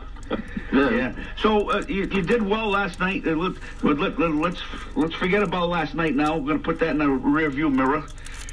Yeah. 0.72 1.14
So 1.40 1.70
uh, 1.70 1.84
you, 1.88 2.02
you 2.06 2.22
did 2.22 2.42
well 2.42 2.68
last 2.68 2.98
night. 2.98 3.24
Uh, 3.24 3.32
let, 3.36 3.52
let, 3.84 4.18
let, 4.18 4.30
let's 4.34 4.60
let's 4.96 5.14
forget 5.14 5.42
about 5.42 5.68
last 5.68 5.94
night. 5.94 6.16
Now 6.16 6.36
we're 6.36 6.46
going 6.46 6.58
to 6.58 6.64
put 6.64 6.80
that 6.80 6.88
in 6.88 6.98
the 6.98 7.08
rear 7.08 7.48
view 7.50 7.70
mirror, 7.70 8.02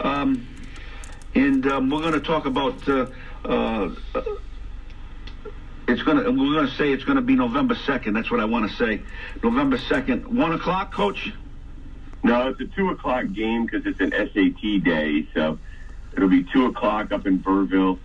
um, 0.01 0.45
and 1.33 1.65
um, 1.65 1.89
we're 1.89 2.01
going 2.01 2.13
to 2.13 2.19
talk 2.19 2.45
about. 2.45 2.87
Uh, 2.87 3.07
uh, 3.45 3.89
it's 5.87 6.01
gonna. 6.03 6.31
We're 6.31 6.55
gonna 6.55 6.71
say 6.71 6.91
it's 6.91 7.03
gonna 7.03 7.21
be 7.21 7.35
November 7.35 7.75
second. 7.75 8.13
That's 8.13 8.31
what 8.31 8.39
I 8.39 8.45
want 8.45 8.69
to 8.69 8.77
say. 8.77 9.01
November 9.43 9.77
second, 9.77 10.25
one 10.27 10.53
o'clock, 10.53 10.93
Coach. 10.93 11.33
No, 12.23 12.49
it's 12.49 12.61
a 12.61 12.65
two 12.65 12.89
o'clock 12.89 13.25
game 13.33 13.65
because 13.65 13.85
it's 13.85 13.99
an 13.99 14.11
SAT 14.11 14.83
day, 14.83 15.27
so 15.33 15.57
it'll 16.15 16.29
be 16.29 16.43
two 16.43 16.67
o'clock 16.67 17.11
up 17.11 17.25
in 17.25 17.37
Burrillville. 17.37 17.97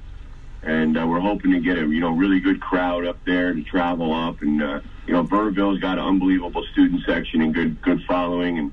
and 0.63 0.99
uh, 0.99 1.07
we're 1.07 1.21
hoping 1.21 1.53
to 1.53 1.61
get 1.61 1.79
a 1.79 1.83
you 1.87 2.01
know 2.01 2.11
really 2.11 2.41
good 2.41 2.61
crowd 2.61 3.07
up 3.07 3.19
there 3.25 3.53
to 3.53 3.63
travel 3.63 4.13
up, 4.13 4.41
and 4.43 4.63
uh, 4.63 4.81
you 5.07 5.13
know 5.13 5.23
Burrillville's 5.23 5.79
got 5.81 5.99
an 5.99 6.05
unbelievable 6.05 6.65
student 6.73 7.03
section 7.07 7.43
and 7.43 7.55
good 7.55 7.81
good 7.83 8.03
following, 8.05 8.59
and 8.59 8.73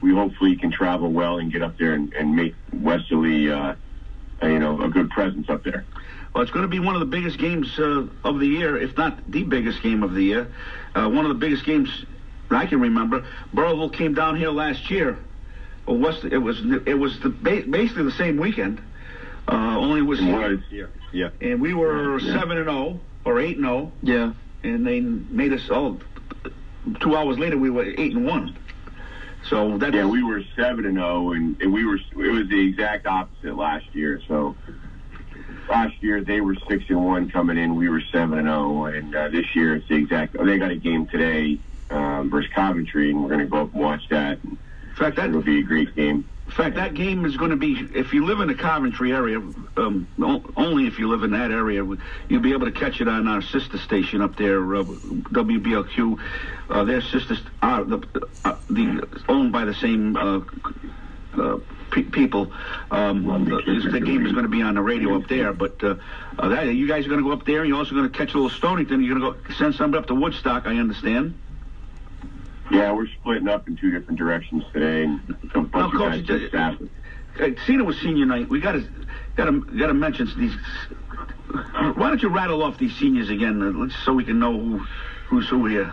we 0.00 0.12
hopefully 0.12 0.56
can 0.56 0.70
travel 0.70 1.10
well 1.10 1.38
and 1.38 1.52
get 1.52 1.62
up 1.62 1.78
there 1.78 1.92
and, 1.94 2.12
and 2.14 2.34
make 2.34 2.54
Westerly, 2.72 3.50
uh, 3.50 3.74
you 4.42 4.58
know, 4.58 4.80
a 4.82 4.88
good 4.88 5.10
presence 5.10 5.48
up 5.48 5.64
there. 5.64 5.84
Well, 6.34 6.42
it's 6.42 6.52
going 6.52 6.62
to 6.62 6.68
be 6.68 6.78
one 6.78 6.94
of 6.94 7.00
the 7.00 7.06
biggest 7.06 7.38
games 7.38 7.78
uh, 7.78 8.06
of 8.24 8.38
the 8.38 8.46
year, 8.46 8.76
if 8.76 8.96
not 8.96 9.18
the 9.30 9.42
biggest 9.42 9.82
game 9.82 10.02
of 10.02 10.14
the 10.14 10.22
year. 10.22 10.52
Uh, 10.94 11.08
one 11.08 11.24
of 11.24 11.28
the 11.28 11.38
biggest 11.38 11.64
games 11.64 12.04
I 12.50 12.66
can 12.66 12.80
remember. 12.80 13.24
Burrillville 13.52 13.90
came 13.90 14.14
down 14.14 14.36
here 14.36 14.50
last 14.50 14.90
year. 14.90 15.18
Well, 15.86 15.98
West, 15.98 16.24
it 16.24 16.38
was 16.38 16.60
it 16.86 16.94
was 16.94 17.18
the, 17.20 17.30
basically 17.30 18.04
the 18.04 18.12
same 18.12 18.36
weekend. 18.36 18.80
Uh, 19.48 19.78
only 19.78 20.00
it 20.00 20.04
was, 20.04 20.20
was 20.20 20.60
yeah, 20.70 20.86
yeah. 21.12 21.30
And 21.40 21.60
we 21.60 21.74
were 21.74 22.20
seven 22.20 22.58
and 22.58 22.66
zero 22.66 23.00
or 23.24 23.40
eight 23.40 23.56
and 23.56 23.66
zero. 23.66 23.92
Yeah. 24.02 24.32
And 24.62 24.86
they 24.86 25.00
made 25.00 25.52
us 25.52 25.68
all. 25.70 26.00
Two 27.00 27.16
hours 27.16 27.38
later, 27.38 27.58
we 27.58 27.70
were 27.70 27.84
eight 27.84 28.14
and 28.14 28.26
one. 28.26 28.56
So 29.50 29.76
that 29.78 29.92
yeah, 29.92 30.06
we 30.06 30.22
were 30.22 30.42
seven 30.56 30.86
and 30.86 30.96
zero, 30.96 31.32
and, 31.32 31.60
and 31.60 31.72
we 31.72 31.84
were 31.84 31.96
it 31.96 32.30
was 32.30 32.48
the 32.48 32.68
exact 32.68 33.06
opposite 33.06 33.56
last 33.56 33.84
year. 33.92 34.20
So 34.28 34.56
last 35.68 36.00
year 36.00 36.22
they 36.22 36.40
were 36.40 36.56
six 36.68 36.84
and 36.88 37.04
one 37.04 37.28
coming 37.30 37.58
in, 37.58 37.74
we 37.74 37.88
were 37.88 38.00
seven 38.12 38.38
and 38.38 38.46
zero, 38.46 38.84
and 38.84 39.14
uh, 39.14 39.28
this 39.28 39.46
year 39.56 39.74
it's 39.74 39.88
the 39.88 39.96
exact. 39.96 40.36
They 40.38 40.56
got 40.56 40.70
a 40.70 40.76
game 40.76 41.08
today 41.08 41.58
um, 41.90 42.30
versus 42.30 42.48
Coventry, 42.54 43.10
and 43.10 43.20
we're 43.20 43.28
going 43.28 43.40
to 43.40 43.46
go 43.46 43.62
up 43.62 43.72
and 43.74 43.82
watch 43.82 44.02
that. 44.10 44.38
In 44.44 44.58
fact, 44.96 45.16
that 45.16 45.32
will 45.32 45.42
be 45.42 45.58
a 45.58 45.64
great 45.64 45.96
game. 45.96 46.30
In 46.50 46.56
fact, 46.56 46.74
that 46.74 46.94
game 46.94 47.24
is 47.24 47.36
going 47.36 47.52
to 47.52 47.56
be, 47.56 47.88
if 47.94 48.12
you 48.12 48.26
live 48.26 48.40
in 48.40 48.48
the 48.48 48.56
Coventry 48.56 49.12
area, 49.12 49.40
um, 49.76 50.08
only 50.56 50.88
if 50.88 50.98
you 50.98 51.08
live 51.08 51.22
in 51.22 51.30
that 51.30 51.52
area, 51.52 51.86
you'll 52.28 52.42
be 52.42 52.52
able 52.52 52.66
to 52.66 52.72
catch 52.72 53.00
it 53.00 53.06
on 53.06 53.28
our 53.28 53.40
sister 53.40 53.78
station 53.78 54.20
up 54.20 54.34
there, 54.34 54.58
uh, 54.74 54.82
WBLQ. 54.82 56.18
Uh, 56.68 56.82
their 56.82 57.02
sisters 57.02 57.40
are 57.62 57.84
the, 57.84 58.28
uh, 58.44 58.56
the 58.68 59.06
owned 59.28 59.52
by 59.52 59.64
the 59.64 59.74
same 59.74 60.16
uh, 60.16 60.40
uh, 61.40 61.58
pe- 61.92 62.02
people. 62.02 62.52
Um, 62.90 63.44
the, 63.44 63.88
the, 63.92 64.00
game 64.00 64.26
is 64.26 64.32
going 64.32 64.42
to 64.42 64.50
be 64.50 64.60
on 64.60 64.74
the 64.74 64.82
radio 64.82 65.20
up 65.20 65.28
there, 65.28 65.52
but 65.52 65.80
uh, 65.84 65.94
that, 66.36 66.66
you 66.66 66.88
guys 66.88 67.06
are 67.06 67.10
going 67.10 67.22
to 67.22 67.26
go 67.26 67.32
up 67.32 67.46
there. 67.46 67.60
And 67.60 67.68
you're 67.68 67.78
also 67.78 67.94
going 67.94 68.10
to 68.10 68.18
catch 68.18 68.34
a 68.34 68.36
little 68.36 68.50
Stonington. 68.50 69.04
You're 69.04 69.20
going 69.20 69.34
to 69.34 69.40
go 69.40 69.54
send 69.54 69.76
somebody 69.76 70.02
up 70.02 70.08
to 70.08 70.16
Woodstock. 70.16 70.66
I 70.66 70.78
understand. 70.78 71.38
Yeah, 72.70 72.92
we're 72.92 73.08
splitting 73.20 73.48
up 73.48 73.66
in 73.66 73.76
two 73.76 73.90
different 73.90 74.18
directions 74.18 74.62
today. 74.72 75.04
And 75.04 75.72
well, 75.72 75.90
Coach, 75.90 76.24
just, 76.24 76.54
uh, 76.54 76.76
Cena 77.66 77.84
was 77.84 77.98
senior 78.00 78.26
night. 78.26 78.48
We 78.48 78.60
got 78.60 78.72
to 78.72 78.88
got 79.36 79.46
to 79.46 79.60
got 79.60 79.88
to 79.88 79.94
mention 79.94 80.28
these. 80.38 80.54
Why 81.96 82.08
don't 82.08 82.22
you 82.22 82.28
rattle 82.28 82.62
off 82.62 82.78
these 82.78 82.96
seniors 82.96 83.28
again, 83.28 83.60
uh, 83.62 84.04
so 84.04 84.12
we 84.12 84.24
can 84.24 84.38
know 84.38 84.52
who, 84.52 84.78
who's 85.26 85.48
who 85.48 85.66
here? 85.66 85.92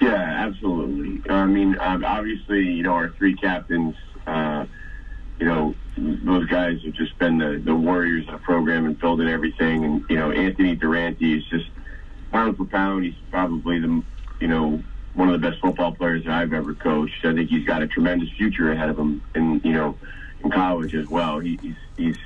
Yeah, 0.00 0.14
absolutely. 0.14 1.30
I 1.30 1.44
mean, 1.44 1.76
obviously, 1.78 2.62
you 2.64 2.82
know, 2.84 2.92
our 2.92 3.10
three 3.10 3.34
captains. 3.34 3.96
Uh, 4.26 4.66
you 5.38 5.46
know, 5.46 5.74
those 5.96 6.46
guys 6.46 6.82
have 6.84 6.94
just 6.94 7.16
been 7.18 7.38
the, 7.38 7.60
the 7.64 7.74
warriors 7.74 8.26
of 8.28 8.32
the 8.32 8.38
program 8.38 8.86
and 8.86 8.98
filled 9.00 9.20
in 9.20 9.28
everything. 9.28 9.84
And 9.84 10.04
you 10.08 10.16
know, 10.16 10.32
Anthony 10.32 10.74
Durante 10.74 11.38
is 11.38 11.44
just 11.44 11.68
pound 12.32 12.56
for 12.56 12.64
pound. 12.64 13.04
He's 13.04 13.14
probably 13.30 13.78
the 13.78 14.02
you 14.40 14.48
know 14.48 14.82
one 15.14 15.28
of 15.28 15.40
the 15.40 15.50
best 15.50 15.60
football 15.60 15.92
players 15.92 16.24
that 16.24 16.32
I've 16.32 16.52
ever 16.52 16.74
coached. 16.74 17.24
I 17.24 17.34
think 17.34 17.50
he's 17.50 17.66
got 17.66 17.82
a 17.82 17.88
tremendous 17.88 18.30
future 18.30 18.72
ahead 18.72 18.88
of 18.88 18.98
him, 18.98 19.22
in 19.34 19.60
you 19.64 19.72
know, 19.72 19.96
in 20.44 20.50
college 20.50 20.94
as 20.94 21.08
well. 21.08 21.38
He, 21.38 21.58
he's 21.60 21.76
he's 21.96 22.16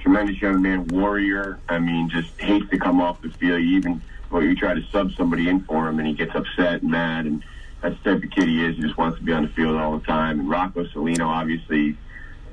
tremendous 0.00 0.40
young 0.40 0.60
man, 0.60 0.86
warrior. 0.88 1.58
I 1.68 1.78
mean, 1.78 2.08
just 2.08 2.38
hates 2.40 2.68
to 2.70 2.78
come 2.78 3.00
off 3.00 3.22
the 3.22 3.30
field. 3.30 3.62
You 3.62 3.76
even 3.76 4.02
well, 4.30 4.42
you 4.42 4.56
try 4.56 4.74
to 4.74 4.82
sub 4.90 5.12
somebody 5.12 5.48
in 5.48 5.60
for 5.60 5.88
him, 5.88 5.98
and 5.98 6.08
he 6.08 6.14
gets 6.14 6.34
upset 6.34 6.82
and 6.82 6.90
mad, 6.90 7.26
and 7.26 7.44
that's 7.80 7.96
the 8.02 8.14
type 8.14 8.24
of 8.24 8.30
kid 8.30 8.48
he 8.48 8.64
is. 8.64 8.76
He 8.76 8.82
just 8.82 8.96
wants 8.96 9.18
to 9.18 9.24
be 9.24 9.32
on 9.32 9.44
the 9.44 9.48
field 9.50 9.76
all 9.76 9.98
the 9.98 10.04
time. 10.04 10.40
And 10.40 10.50
Rocco 10.50 10.84
Salino, 10.86 11.26
obviously. 11.26 11.96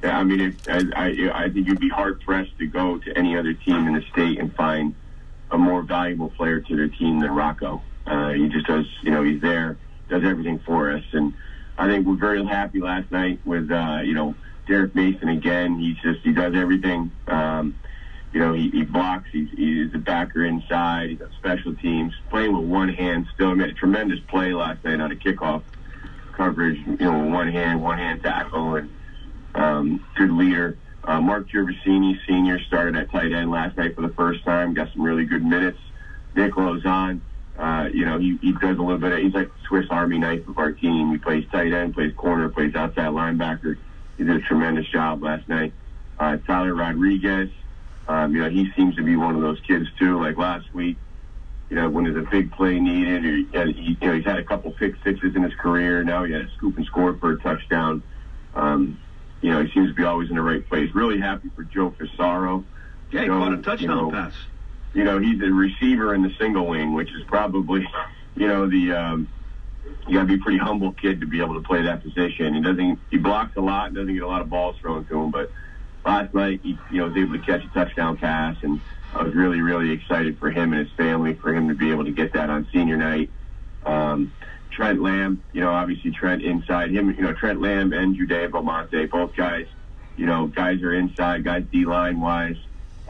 I 0.04 0.24
mean, 0.24 0.40
if, 0.40 0.68
I, 0.68 0.82
I, 0.96 1.44
I 1.46 1.50
think 1.50 1.68
you'd 1.68 1.80
be 1.80 1.90
hard 1.90 2.22
pressed 2.22 2.58
to 2.58 2.66
go 2.66 2.98
to 2.98 3.18
any 3.18 3.38
other 3.38 3.54
team 3.54 3.88
in 3.88 3.94
the 3.94 4.04
state 4.12 4.40
and 4.40 4.54
find 4.56 4.96
a 5.52 5.58
more 5.58 5.84
valuable 5.84 6.30
player 6.30 6.60
to 6.60 6.76
their 6.76 6.88
team 6.88 7.20
than 7.20 7.32
Rocco. 7.32 7.82
Uh, 8.06 8.30
he 8.30 8.50
just 8.50 8.68
does, 8.68 8.86
you 9.04 9.12
know, 9.12 9.24
he's 9.24 9.42
there, 9.42 9.78
does 10.10 10.24
everything 10.24 10.60
for 10.60 10.92
us, 10.92 11.04
and 11.14 11.34
I 11.78 11.88
think 11.88 12.06
we're 12.06 12.16
very 12.16 12.46
happy 12.46 12.80
last 12.80 13.12
night 13.12 13.40
with, 13.46 13.72
uh, 13.72 14.02
you 14.04 14.14
know, 14.14 14.36
Derek 14.68 14.96
Mason 14.96 15.30
again. 15.30 15.78
He's 15.80 15.98
just 15.98 16.22
he 16.24 16.32
does 16.32 16.56
everything. 16.56 17.12
Um, 17.28 17.76
you 18.32 18.40
know, 18.40 18.54
he, 18.54 18.70
he 18.70 18.84
blocks. 18.84 19.28
He's, 19.32 19.50
he's 19.52 19.94
a 19.94 19.98
backer 19.98 20.46
inside. 20.46 21.10
He's 21.10 21.20
got 21.20 21.32
special 21.38 21.76
teams. 21.76 22.14
Playing 22.30 22.56
with 22.56 22.66
one 22.66 22.90
hand 22.90 23.28
still. 23.34 23.50
He 23.50 23.56
made 23.56 23.70
a 23.70 23.74
tremendous 23.74 24.20
play 24.28 24.54
last 24.54 24.84
night 24.84 25.02
on 25.02 25.12
a 25.12 25.16
kickoff 25.16 25.64
coverage. 26.34 26.80
You 26.86 26.98
know, 26.98 27.26
one 27.26 27.52
hand, 27.52 27.82
one 27.82 27.98
hand 27.98 28.24
tackle, 28.24 28.76
and 28.76 28.90
um, 29.56 30.06
good 30.16 30.32
leader. 30.32 30.78
Uh, 31.04 31.20
Mark 31.20 31.50
Gervasini, 31.50 32.18
senior, 32.28 32.60
started 32.60 32.96
at 32.96 33.12
tight 33.12 33.34
end 33.34 33.52
last 33.52 33.76
night 33.76 33.96
for 33.96 34.02
the 34.02 34.14
first 34.14 34.44
time. 34.46 34.74
Got 34.74 34.94
some 34.94 35.02
really 35.02 35.26
good 35.26 35.44
minutes. 35.44 35.80
Nick 36.36 36.54
Lozon 36.54 37.20
uh, 37.62 37.88
you 37.94 38.06
know, 38.06 38.18
he, 38.18 38.40
he 38.42 38.54
does 38.54 38.80
a 38.80 38.82
little 38.82 38.98
bit 38.98 39.12
of, 39.12 39.20
he's 39.20 39.36
like 39.36 39.52
Swiss 39.68 39.86
Army 39.92 40.18
knife 40.18 40.48
of 40.48 40.58
our 40.58 40.72
team. 40.72 41.12
He 41.12 41.20
plays 41.20 41.46
tight 41.52 41.72
end, 41.72 41.94
plays 41.94 42.12
corner, 42.16 42.50
plays 42.50 42.74
outside 42.74 43.10
linebacker. 43.10 43.78
He 44.18 44.24
did 44.24 44.36
a 44.36 44.42
tremendous 44.42 44.88
job 44.88 45.22
last 45.22 45.48
night. 45.48 45.72
Uh, 46.20 46.38
Tyler 46.38 46.74
Rodriguez, 46.74 47.52
um, 48.08 48.36
you 48.36 48.42
know, 48.42 48.50
he 48.50 48.72
seems 48.76 48.96
to 48.96 49.04
be 49.04 49.16
one 49.16 49.36
of 49.36 49.44
those 49.44 49.60
kids 49.60 49.88
too. 50.00 50.20
Like 50.20 50.38
last 50.38 50.74
week, 50.74 50.98
you 51.70 51.76
know, 51.76 51.88
when 51.88 52.06
there's 52.06 52.18
a 52.18 52.28
big 52.28 52.52
play 52.52 52.80
needed, 52.80 53.26
or 53.26 53.66
he, 53.68 53.74
he, 53.74 53.98
you 54.02 54.08
know, 54.08 54.14
he's 54.16 54.26
had 54.26 54.40
a 54.40 54.44
couple 54.44 54.72
pick 54.72 54.96
sixes 55.04 55.36
in 55.36 55.44
his 55.44 55.54
career. 55.54 56.04
Now 56.04 56.24
he 56.24 56.34
had 56.34 56.42
a 56.42 56.50
scoop 56.58 56.78
and 56.78 56.86
score 56.88 57.16
for 57.18 57.34
a 57.34 57.40
touchdown. 57.40 58.02
Um, 58.56 59.00
you 59.42 59.52
know, 59.52 59.64
he 59.64 59.72
seems 59.72 59.90
to 59.90 59.94
be 59.94 60.04
always 60.04 60.32
in 60.32 60.36
the 60.36 60.42
right 60.42 60.68
place. 60.68 60.90
Really 60.96 61.20
happy 61.20 61.52
for 61.56 61.64
Joe 61.64 61.92
Fisaro. 61.92 62.66
Yeah, 63.12 63.22
he 63.22 63.28
Joe, 63.28 63.38
caught 63.38 63.54
a 63.54 63.58
touchdown 63.58 63.80
you 63.82 63.88
know, 63.88 64.12
pass 64.12 64.34
you 64.94 65.04
know, 65.04 65.20
he's 65.20 65.42
a 65.42 65.52
receiver 65.52 66.14
in 66.14 66.22
the 66.22 66.34
single 66.40 66.68
wing, 66.68 66.94
which 66.94 67.10
is 67.10 67.24
probably, 67.28 67.88
you 68.36 68.48
know, 68.48 68.68
the 68.68 68.92
um, 68.92 69.30
you 70.08 70.16
got 70.16 70.22
to 70.22 70.28
be 70.28 70.36
a 70.36 70.38
pretty 70.38 70.58
humble 70.58 70.92
kid 70.94 71.22
to 71.22 71.28
be 71.28 71.40
able 71.40 71.56
to 71.56 71.66
play 71.68 71.82
that 71.84 72.04
position. 72.04 72.54
He 72.54 72.62
doesn't 72.62 73.00
he 73.10 73.18
blocks 73.18 73.56
a 73.56 73.62
lot, 73.62 73.94
doesn't 73.94 74.14
get 74.14 74.24
a 74.24 74.28
lot 74.28 74.42
of 74.42 74.50
balls 74.50 74.76
thrown 74.80 75.06
to 75.06 75.20
him, 75.22 75.32
but 75.32 75.52
last 76.06 76.34
night 76.34 76.62
he 76.64 76.78
you 76.92 77.00
know 77.00 77.08
was 77.08 77.18
able 77.18 77.34
to 77.34 77.46
catch 77.46 77.64
a 77.64 77.68
touchdown 77.70 78.18
pass, 78.18 78.58
and 78.64 78.82
I 79.14 79.24
was 79.24 79.34
really 79.34 79.62
really 79.62 79.92
excited 79.92 80.38
for 80.40 80.52
him 80.52 80.74
and 80.74 80.86
his 80.86 80.96
family 80.98 81.34
for 81.36 81.54
him 81.54 81.68
to 81.70 81.76
be 81.76 81.92
able 81.92 82.06
to 82.06 82.12
get 82.12 82.34
that 82.34 82.50
on 82.50 82.68
senior 82.74 82.98
night. 82.98 83.30
Um, 83.86 84.34
Trent 84.72 85.02
Lamb, 85.02 85.44
you 85.52 85.62
know, 85.62 85.70
obviously 85.70 86.12
Trent 86.12 86.42
inside 86.42 86.92
him, 86.92 87.14
you 87.14 87.22
know, 87.22 87.34
Trent 87.34 87.62
Lamb 87.62 87.94
and 87.94 88.16
Judea 88.16 88.50
Belmonte, 88.50 89.06
both 89.08 89.36
guys, 89.36 89.68
you 90.16 90.26
know, 90.26 90.48
guys 90.48 90.82
are 90.82 90.94
inside, 90.94 91.44
guys 91.44 91.64
D 91.72 91.86
line 91.86 92.22
wise. 92.22 92.56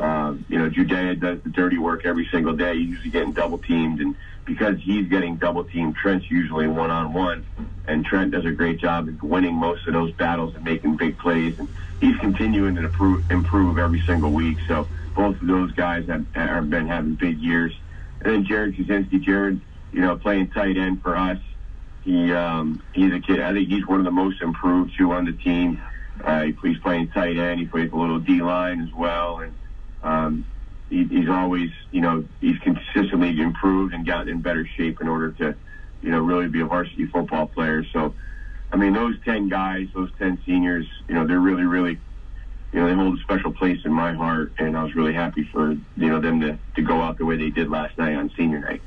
Um, 0.01 0.45
you 0.49 0.57
know, 0.57 0.67
Judea 0.67 1.15
does 1.15 1.41
the 1.43 1.49
dirty 1.49 1.77
work 1.77 2.05
every 2.05 2.27
single 2.31 2.53
day. 2.53 2.75
He's 2.75 2.89
usually 2.89 3.11
getting 3.11 3.33
double 3.33 3.59
teamed, 3.59 4.01
and 4.01 4.15
because 4.45 4.79
he's 4.79 5.07
getting 5.07 5.35
double 5.35 5.63
teamed, 5.63 5.95
Trent's 5.95 6.29
usually 6.29 6.67
one 6.67 6.89
on 6.89 7.13
one, 7.13 7.45
and 7.87 8.03
Trent 8.03 8.31
does 8.31 8.45
a 8.45 8.51
great 8.51 8.79
job 8.79 9.07
of 9.07 9.21
winning 9.21 9.53
most 9.53 9.85
of 9.85 9.93
those 9.93 10.11
battles 10.13 10.55
and 10.55 10.63
making 10.63 10.97
big 10.97 11.19
plays. 11.19 11.59
And 11.59 11.69
he's 11.99 12.17
continuing 12.17 12.75
to 12.75 12.85
improve, 12.85 13.29
improve 13.29 13.77
every 13.77 14.01
single 14.01 14.31
week. 14.31 14.57
So 14.67 14.87
both 15.15 15.39
of 15.39 15.45
those 15.45 15.71
guys 15.73 16.07
have, 16.07 16.25
have 16.33 16.69
been 16.69 16.87
having 16.87 17.13
big 17.13 17.37
years. 17.37 17.71
And 18.21 18.33
then 18.33 18.45
Jared 18.45 18.75
Kaczynski, 18.75 19.21
Jared, 19.21 19.61
you 19.91 20.01
know, 20.01 20.17
playing 20.17 20.49
tight 20.49 20.77
end 20.77 21.03
for 21.03 21.15
us. 21.15 21.37
He 22.03 22.33
um, 22.33 22.81
he's 22.93 23.13
a 23.13 23.19
kid. 23.19 23.39
I 23.39 23.53
think 23.53 23.69
he's 23.69 23.85
one 23.85 23.99
of 23.99 24.05
the 24.05 24.11
most 24.11 24.41
improved 24.41 24.97
too 24.97 25.11
on 25.11 25.25
the 25.25 25.33
team. 25.33 25.79
Uh, 26.23 26.45
he, 26.45 26.55
he's 26.63 26.79
playing 26.79 27.09
tight 27.09 27.37
end. 27.37 27.59
He 27.59 27.67
plays 27.67 27.91
a 27.91 27.95
little 27.95 28.19
D 28.19 28.41
line 28.41 28.81
as 28.81 28.91
well, 28.91 29.39
and 29.39 29.53
um, 30.03 30.45
he, 30.91 31.05
he's 31.05 31.29
always, 31.29 31.71
you 31.91 32.01
know, 32.01 32.25
he's 32.39 32.59
consistently 32.59 33.39
improved 33.39 33.93
and 33.93 34.05
gotten 34.05 34.29
in 34.29 34.41
better 34.41 34.67
shape 34.77 35.01
in 35.01 35.07
order 35.07 35.31
to, 35.31 35.55
you 36.01 36.11
know, 36.11 36.19
really 36.19 36.47
be 36.47 36.59
a 36.59 36.65
varsity 36.65 37.05
football 37.05 37.47
player. 37.47 37.83
So, 37.93 38.13
I 38.71 38.75
mean, 38.75 38.93
those 38.93 39.15
10 39.23 39.49
guys, 39.49 39.87
those 39.93 40.09
10 40.19 40.43
seniors, 40.45 40.85
you 41.07 41.15
know, 41.15 41.25
they're 41.25 41.39
really, 41.39 41.63
really, 41.63 41.97
you 42.73 42.79
know, 42.79 42.87
they 42.87 42.93
hold 42.93 43.17
a 43.17 43.21
special 43.21 43.53
place 43.53 43.79
in 43.85 43.93
my 43.93 44.13
heart. 44.13 44.51
And 44.57 44.77
I 44.77 44.83
was 44.83 44.93
really 44.93 45.13
happy 45.13 45.43
for, 45.51 45.71
you 45.71 45.81
know, 45.95 46.19
them 46.19 46.41
to, 46.41 46.59
to 46.75 46.81
go 46.81 47.01
out 47.01 47.17
the 47.17 47.25
way 47.25 47.37
they 47.37 47.49
did 47.49 47.69
last 47.69 47.97
night 47.97 48.15
on 48.15 48.29
senior 48.37 48.59
night. 48.59 48.81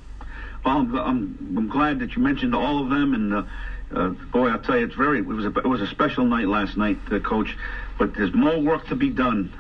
Well, 0.65 0.79
I'm, 0.79 1.59
I'm, 1.59 1.69
glad 1.69 2.01
that 2.01 2.17
you 2.17 2.23
mentioned 2.23 2.55
all 2.55 2.83
of 2.83 2.91
them. 2.91 3.15
And, 3.15 3.35
uh, 3.35 3.43
uh, 3.95 4.09
boy, 4.09 4.49
I'll 4.49 4.59
tell 4.59 4.79
you, 4.79 4.87
it's 4.87 4.95
very, 4.95 5.19
it 5.19 5.27
was 5.27 5.45
a, 5.45 5.59
it 5.59 5.67
was 5.67 5.81
a 5.81 5.87
special 5.87 6.25
night 6.25 6.49
last 6.49 6.77
night, 6.77 6.99
uh, 7.11 7.19
Coach. 7.19 7.57
But 7.99 8.15
there's 8.15 8.35
more 8.35 8.59
work 8.59 8.87
to 8.89 8.95
be 8.95 9.11
done 9.11 9.53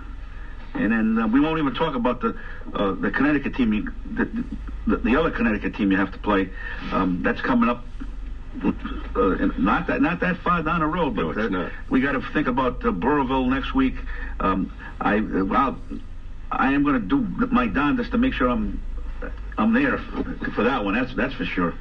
and 0.74 0.92
then 0.92 1.18
uh, 1.18 1.26
we 1.28 1.40
won't 1.40 1.58
even 1.58 1.74
talk 1.74 1.94
about 1.94 2.20
the 2.20 2.36
uh, 2.74 2.92
the 2.92 3.10
Connecticut 3.10 3.54
team, 3.54 3.72
you, 3.72 3.92
the, 4.12 4.44
the, 4.86 4.96
the 4.98 5.16
other 5.18 5.30
Connecticut 5.30 5.74
team 5.74 5.90
you 5.90 5.96
have 5.96 6.12
to 6.12 6.18
play. 6.18 6.50
Um, 6.92 7.22
that's 7.22 7.40
coming 7.40 7.68
up. 7.68 7.84
Uh, 9.16 9.48
not 9.58 9.86
that 9.88 10.00
not 10.00 10.20
that 10.20 10.36
far 10.38 10.62
down 10.62 10.80
the 10.80 10.86
road, 10.86 11.16
but 11.16 11.22
No, 11.22 11.30
it's 11.30 11.38
uh, 11.38 11.48
not. 11.48 11.72
we 11.90 12.00
got 12.00 12.12
to 12.12 12.20
think 12.32 12.46
about 12.46 12.84
uh, 12.84 12.90
Burrillville 12.92 13.46
next 13.46 13.74
week. 13.74 13.94
Um, 14.40 14.72
I 15.00 15.20
well, 15.20 15.78
I 16.50 16.72
am 16.72 16.82
going 16.84 17.00
to 17.00 17.06
do 17.06 17.46
my 17.48 17.66
darndest 17.66 18.12
to 18.12 18.18
make 18.18 18.32
sure 18.34 18.48
I'm 18.48 18.80
I'm 19.58 19.72
there 19.72 19.98
for 20.54 20.62
that 20.64 20.84
one. 20.84 20.94
That's 20.94 21.14
that's 21.14 21.34
for 21.34 21.44
sure. 21.44 21.74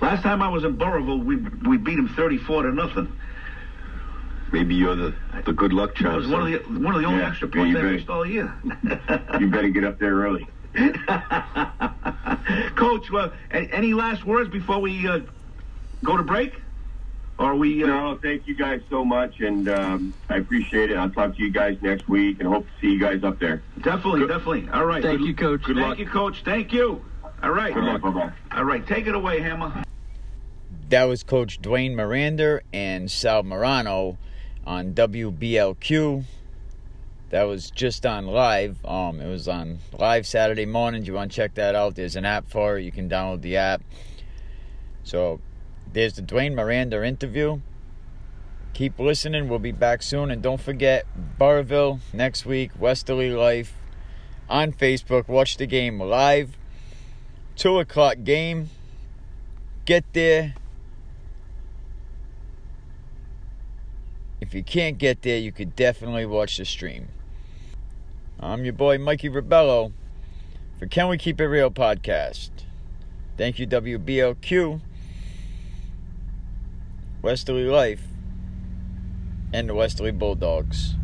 Last 0.00 0.22
time 0.22 0.42
I 0.42 0.48
was 0.48 0.64
in 0.64 0.76
Burrillville, 0.76 1.24
we 1.24 1.36
we 1.66 1.76
beat 1.76 1.98
him 1.98 2.08
34 2.14 2.62
to 2.62 2.72
nothing. 2.72 3.12
Maybe 4.52 4.74
you're 4.74 4.94
the 4.96 5.14
the 5.44 5.52
good 5.52 5.72
luck 5.72 5.90
It 6.00 6.06
was 6.06 6.26
charm. 6.26 6.30
one 6.32 6.52
of 6.54 6.64
the 6.74 6.80
one 6.80 6.94
of 6.94 7.00
the 7.02 7.06
only 7.06 7.20
Yeah, 7.20 7.28
extra 7.30 7.48
yeah, 7.48 7.54
points 7.54 7.72
you 7.72 7.78
I 7.88 7.92
missed 7.92 8.08
all 8.08 8.26
year. 8.26 8.54
You 9.40 9.48
better 9.48 9.68
get 9.68 9.84
up 9.84 9.98
there 9.98 10.14
early. 10.14 10.46
Coach, 12.76 13.10
well, 13.10 13.32
a- 13.52 13.68
any 13.74 13.94
last 13.94 14.24
words 14.24 14.48
before 14.50 14.78
we 14.80 15.06
uh, 15.06 15.20
go 16.04 16.16
to 16.16 16.22
break? 16.22 16.54
Or 17.38 17.54
we? 17.54 17.84
Uh, 17.84 17.86
No, 17.86 18.18
thank 18.20 18.46
you 18.48 18.56
guys 18.56 18.80
so 18.90 19.04
much, 19.04 19.40
and 19.40 19.68
um, 19.68 20.14
I 20.28 20.36
appreciate 20.36 20.90
it. 20.90 20.96
I'll 20.96 21.10
talk 21.10 21.36
to 21.36 21.42
you 21.42 21.50
guys 21.50 21.76
next 21.82 22.08
week, 22.08 22.40
and 22.40 22.48
hope 22.48 22.64
to 22.64 22.70
see 22.80 22.92
you 22.92 22.98
guys 23.00 23.22
up 23.22 23.38
there. 23.38 23.62
Definitely, 23.82 24.26
definitely. 24.26 24.68
All 24.72 24.84
right. 24.86 25.02
Thank 25.02 25.20
Good- 25.20 25.26
you, 25.28 25.34
Coach. 25.34 25.62
Good 25.62 25.76
Thank 25.76 25.88
luck. 25.88 25.98
you, 25.98 26.06
Coach. 26.06 26.42
Thank 26.44 26.72
you. 26.72 27.04
All 27.42 27.50
right. 27.52 27.72
Good 27.74 27.84
luck. 27.84 28.00
Bye-bye. 28.02 28.32
All 28.52 28.64
right. 28.64 28.84
Take 28.86 29.06
it 29.06 29.14
away, 29.14 29.40
Hammer. 29.40 29.84
That 30.88 31.04
was 31.04 31.22
Coach 31.22 31.60
Dwayne 31.60 31.94
Miranda 31.94 32.60
and 32.72 33.10
Sal 33.10 33.42
Morano 33.44 34.18
on 34.68 34.92
WBLQ. 34.92 36.24
That 37.30 37.44
was 37.44 37.70
just 37.70 38.04
on 38.04 38.26
live. 38.26 38.84
Um, 38.84 39.18
it 39.18 39.28
was 39.28 39.48
on 39.48 39.78
live 39.98 40.26
Saturday 40.26 40.66
mornings. 40.66 41.08
You 41.08 41.14
want 41.14 41.32
to 41.32 41.36
check 41.36 41.54
that 41.54 41.74
out? 41.74 41.94
There's 41.94 42.16
an 42.16 42.26
app 42.26 42.50
for 42.50 42.78
it. 42.78 42.82
You 42.82 42.92
can 42.92 43.08
download 43.08 43.40
the 43.40 43.56
app. 43.56 43.82
So 45.04 45.40
there's 45.90 46.14
the 46.14 46.22
Dwayne 46.22 46.54
Miranda 46.54 47.02
interview. 47.02 47.60
Keep 48.74 48.98
listening. 48.98 49.48
We'll 49.48 49.58
be 49.58 49.72
back 49.72 50.02
soon. 50.02 50.30
And 50.30 50.42
don't 50.42 50.60
forget, 50.60 51.06
Burrillville 51.38 52.00
next 52.12 52.44
week, 52.44 52.70
Westerly 52.78 53.30
Life 53.30 53.74
on 54.50 54.72
Facebook. 54.72 55.28
Watch 55.28 55.56
the 55.56 55.66
game 55.66 55.98
live. 55.98 56.58
2 57.56 57.78
o'clock 57.78 58.18
game. 58.22 58.68
Get 59.86 60.04
there. 60.12 60.54
If 64.40 64.54
you 64.54 64.62
can't 64.62 64.98
get 64.98 65.22
there, 65.22 65.38
you 65.38 65.50
could 65.50 65.74
definitely 65.74 66.24
watch 66.24 66.58
the 66.58 66.64
stream. 66.64 67.08
I'm 68.38 68.64
your 68.64 68.72
boy 68.72 68.98
Mikey 68.98 69.28
Ribello 69.28 69.92
for 70.78 70.86
Can 70.86 71.08
We 71.08 71.18
Keep 71.18 71.40
It 71.40 71.46
Real 71.48 71.72
podcast. 71.72 72.50
Thank 73.36 73.58
you, 73.58 73.66
WBLQ, 73.66 74.80
Westerly 77.20 77.64
Life, 77.64 78.02
and 79.52 79.68
the 79.68 79.74
Westerly 79.74 80.12
Bulldogs. 80.12 80.94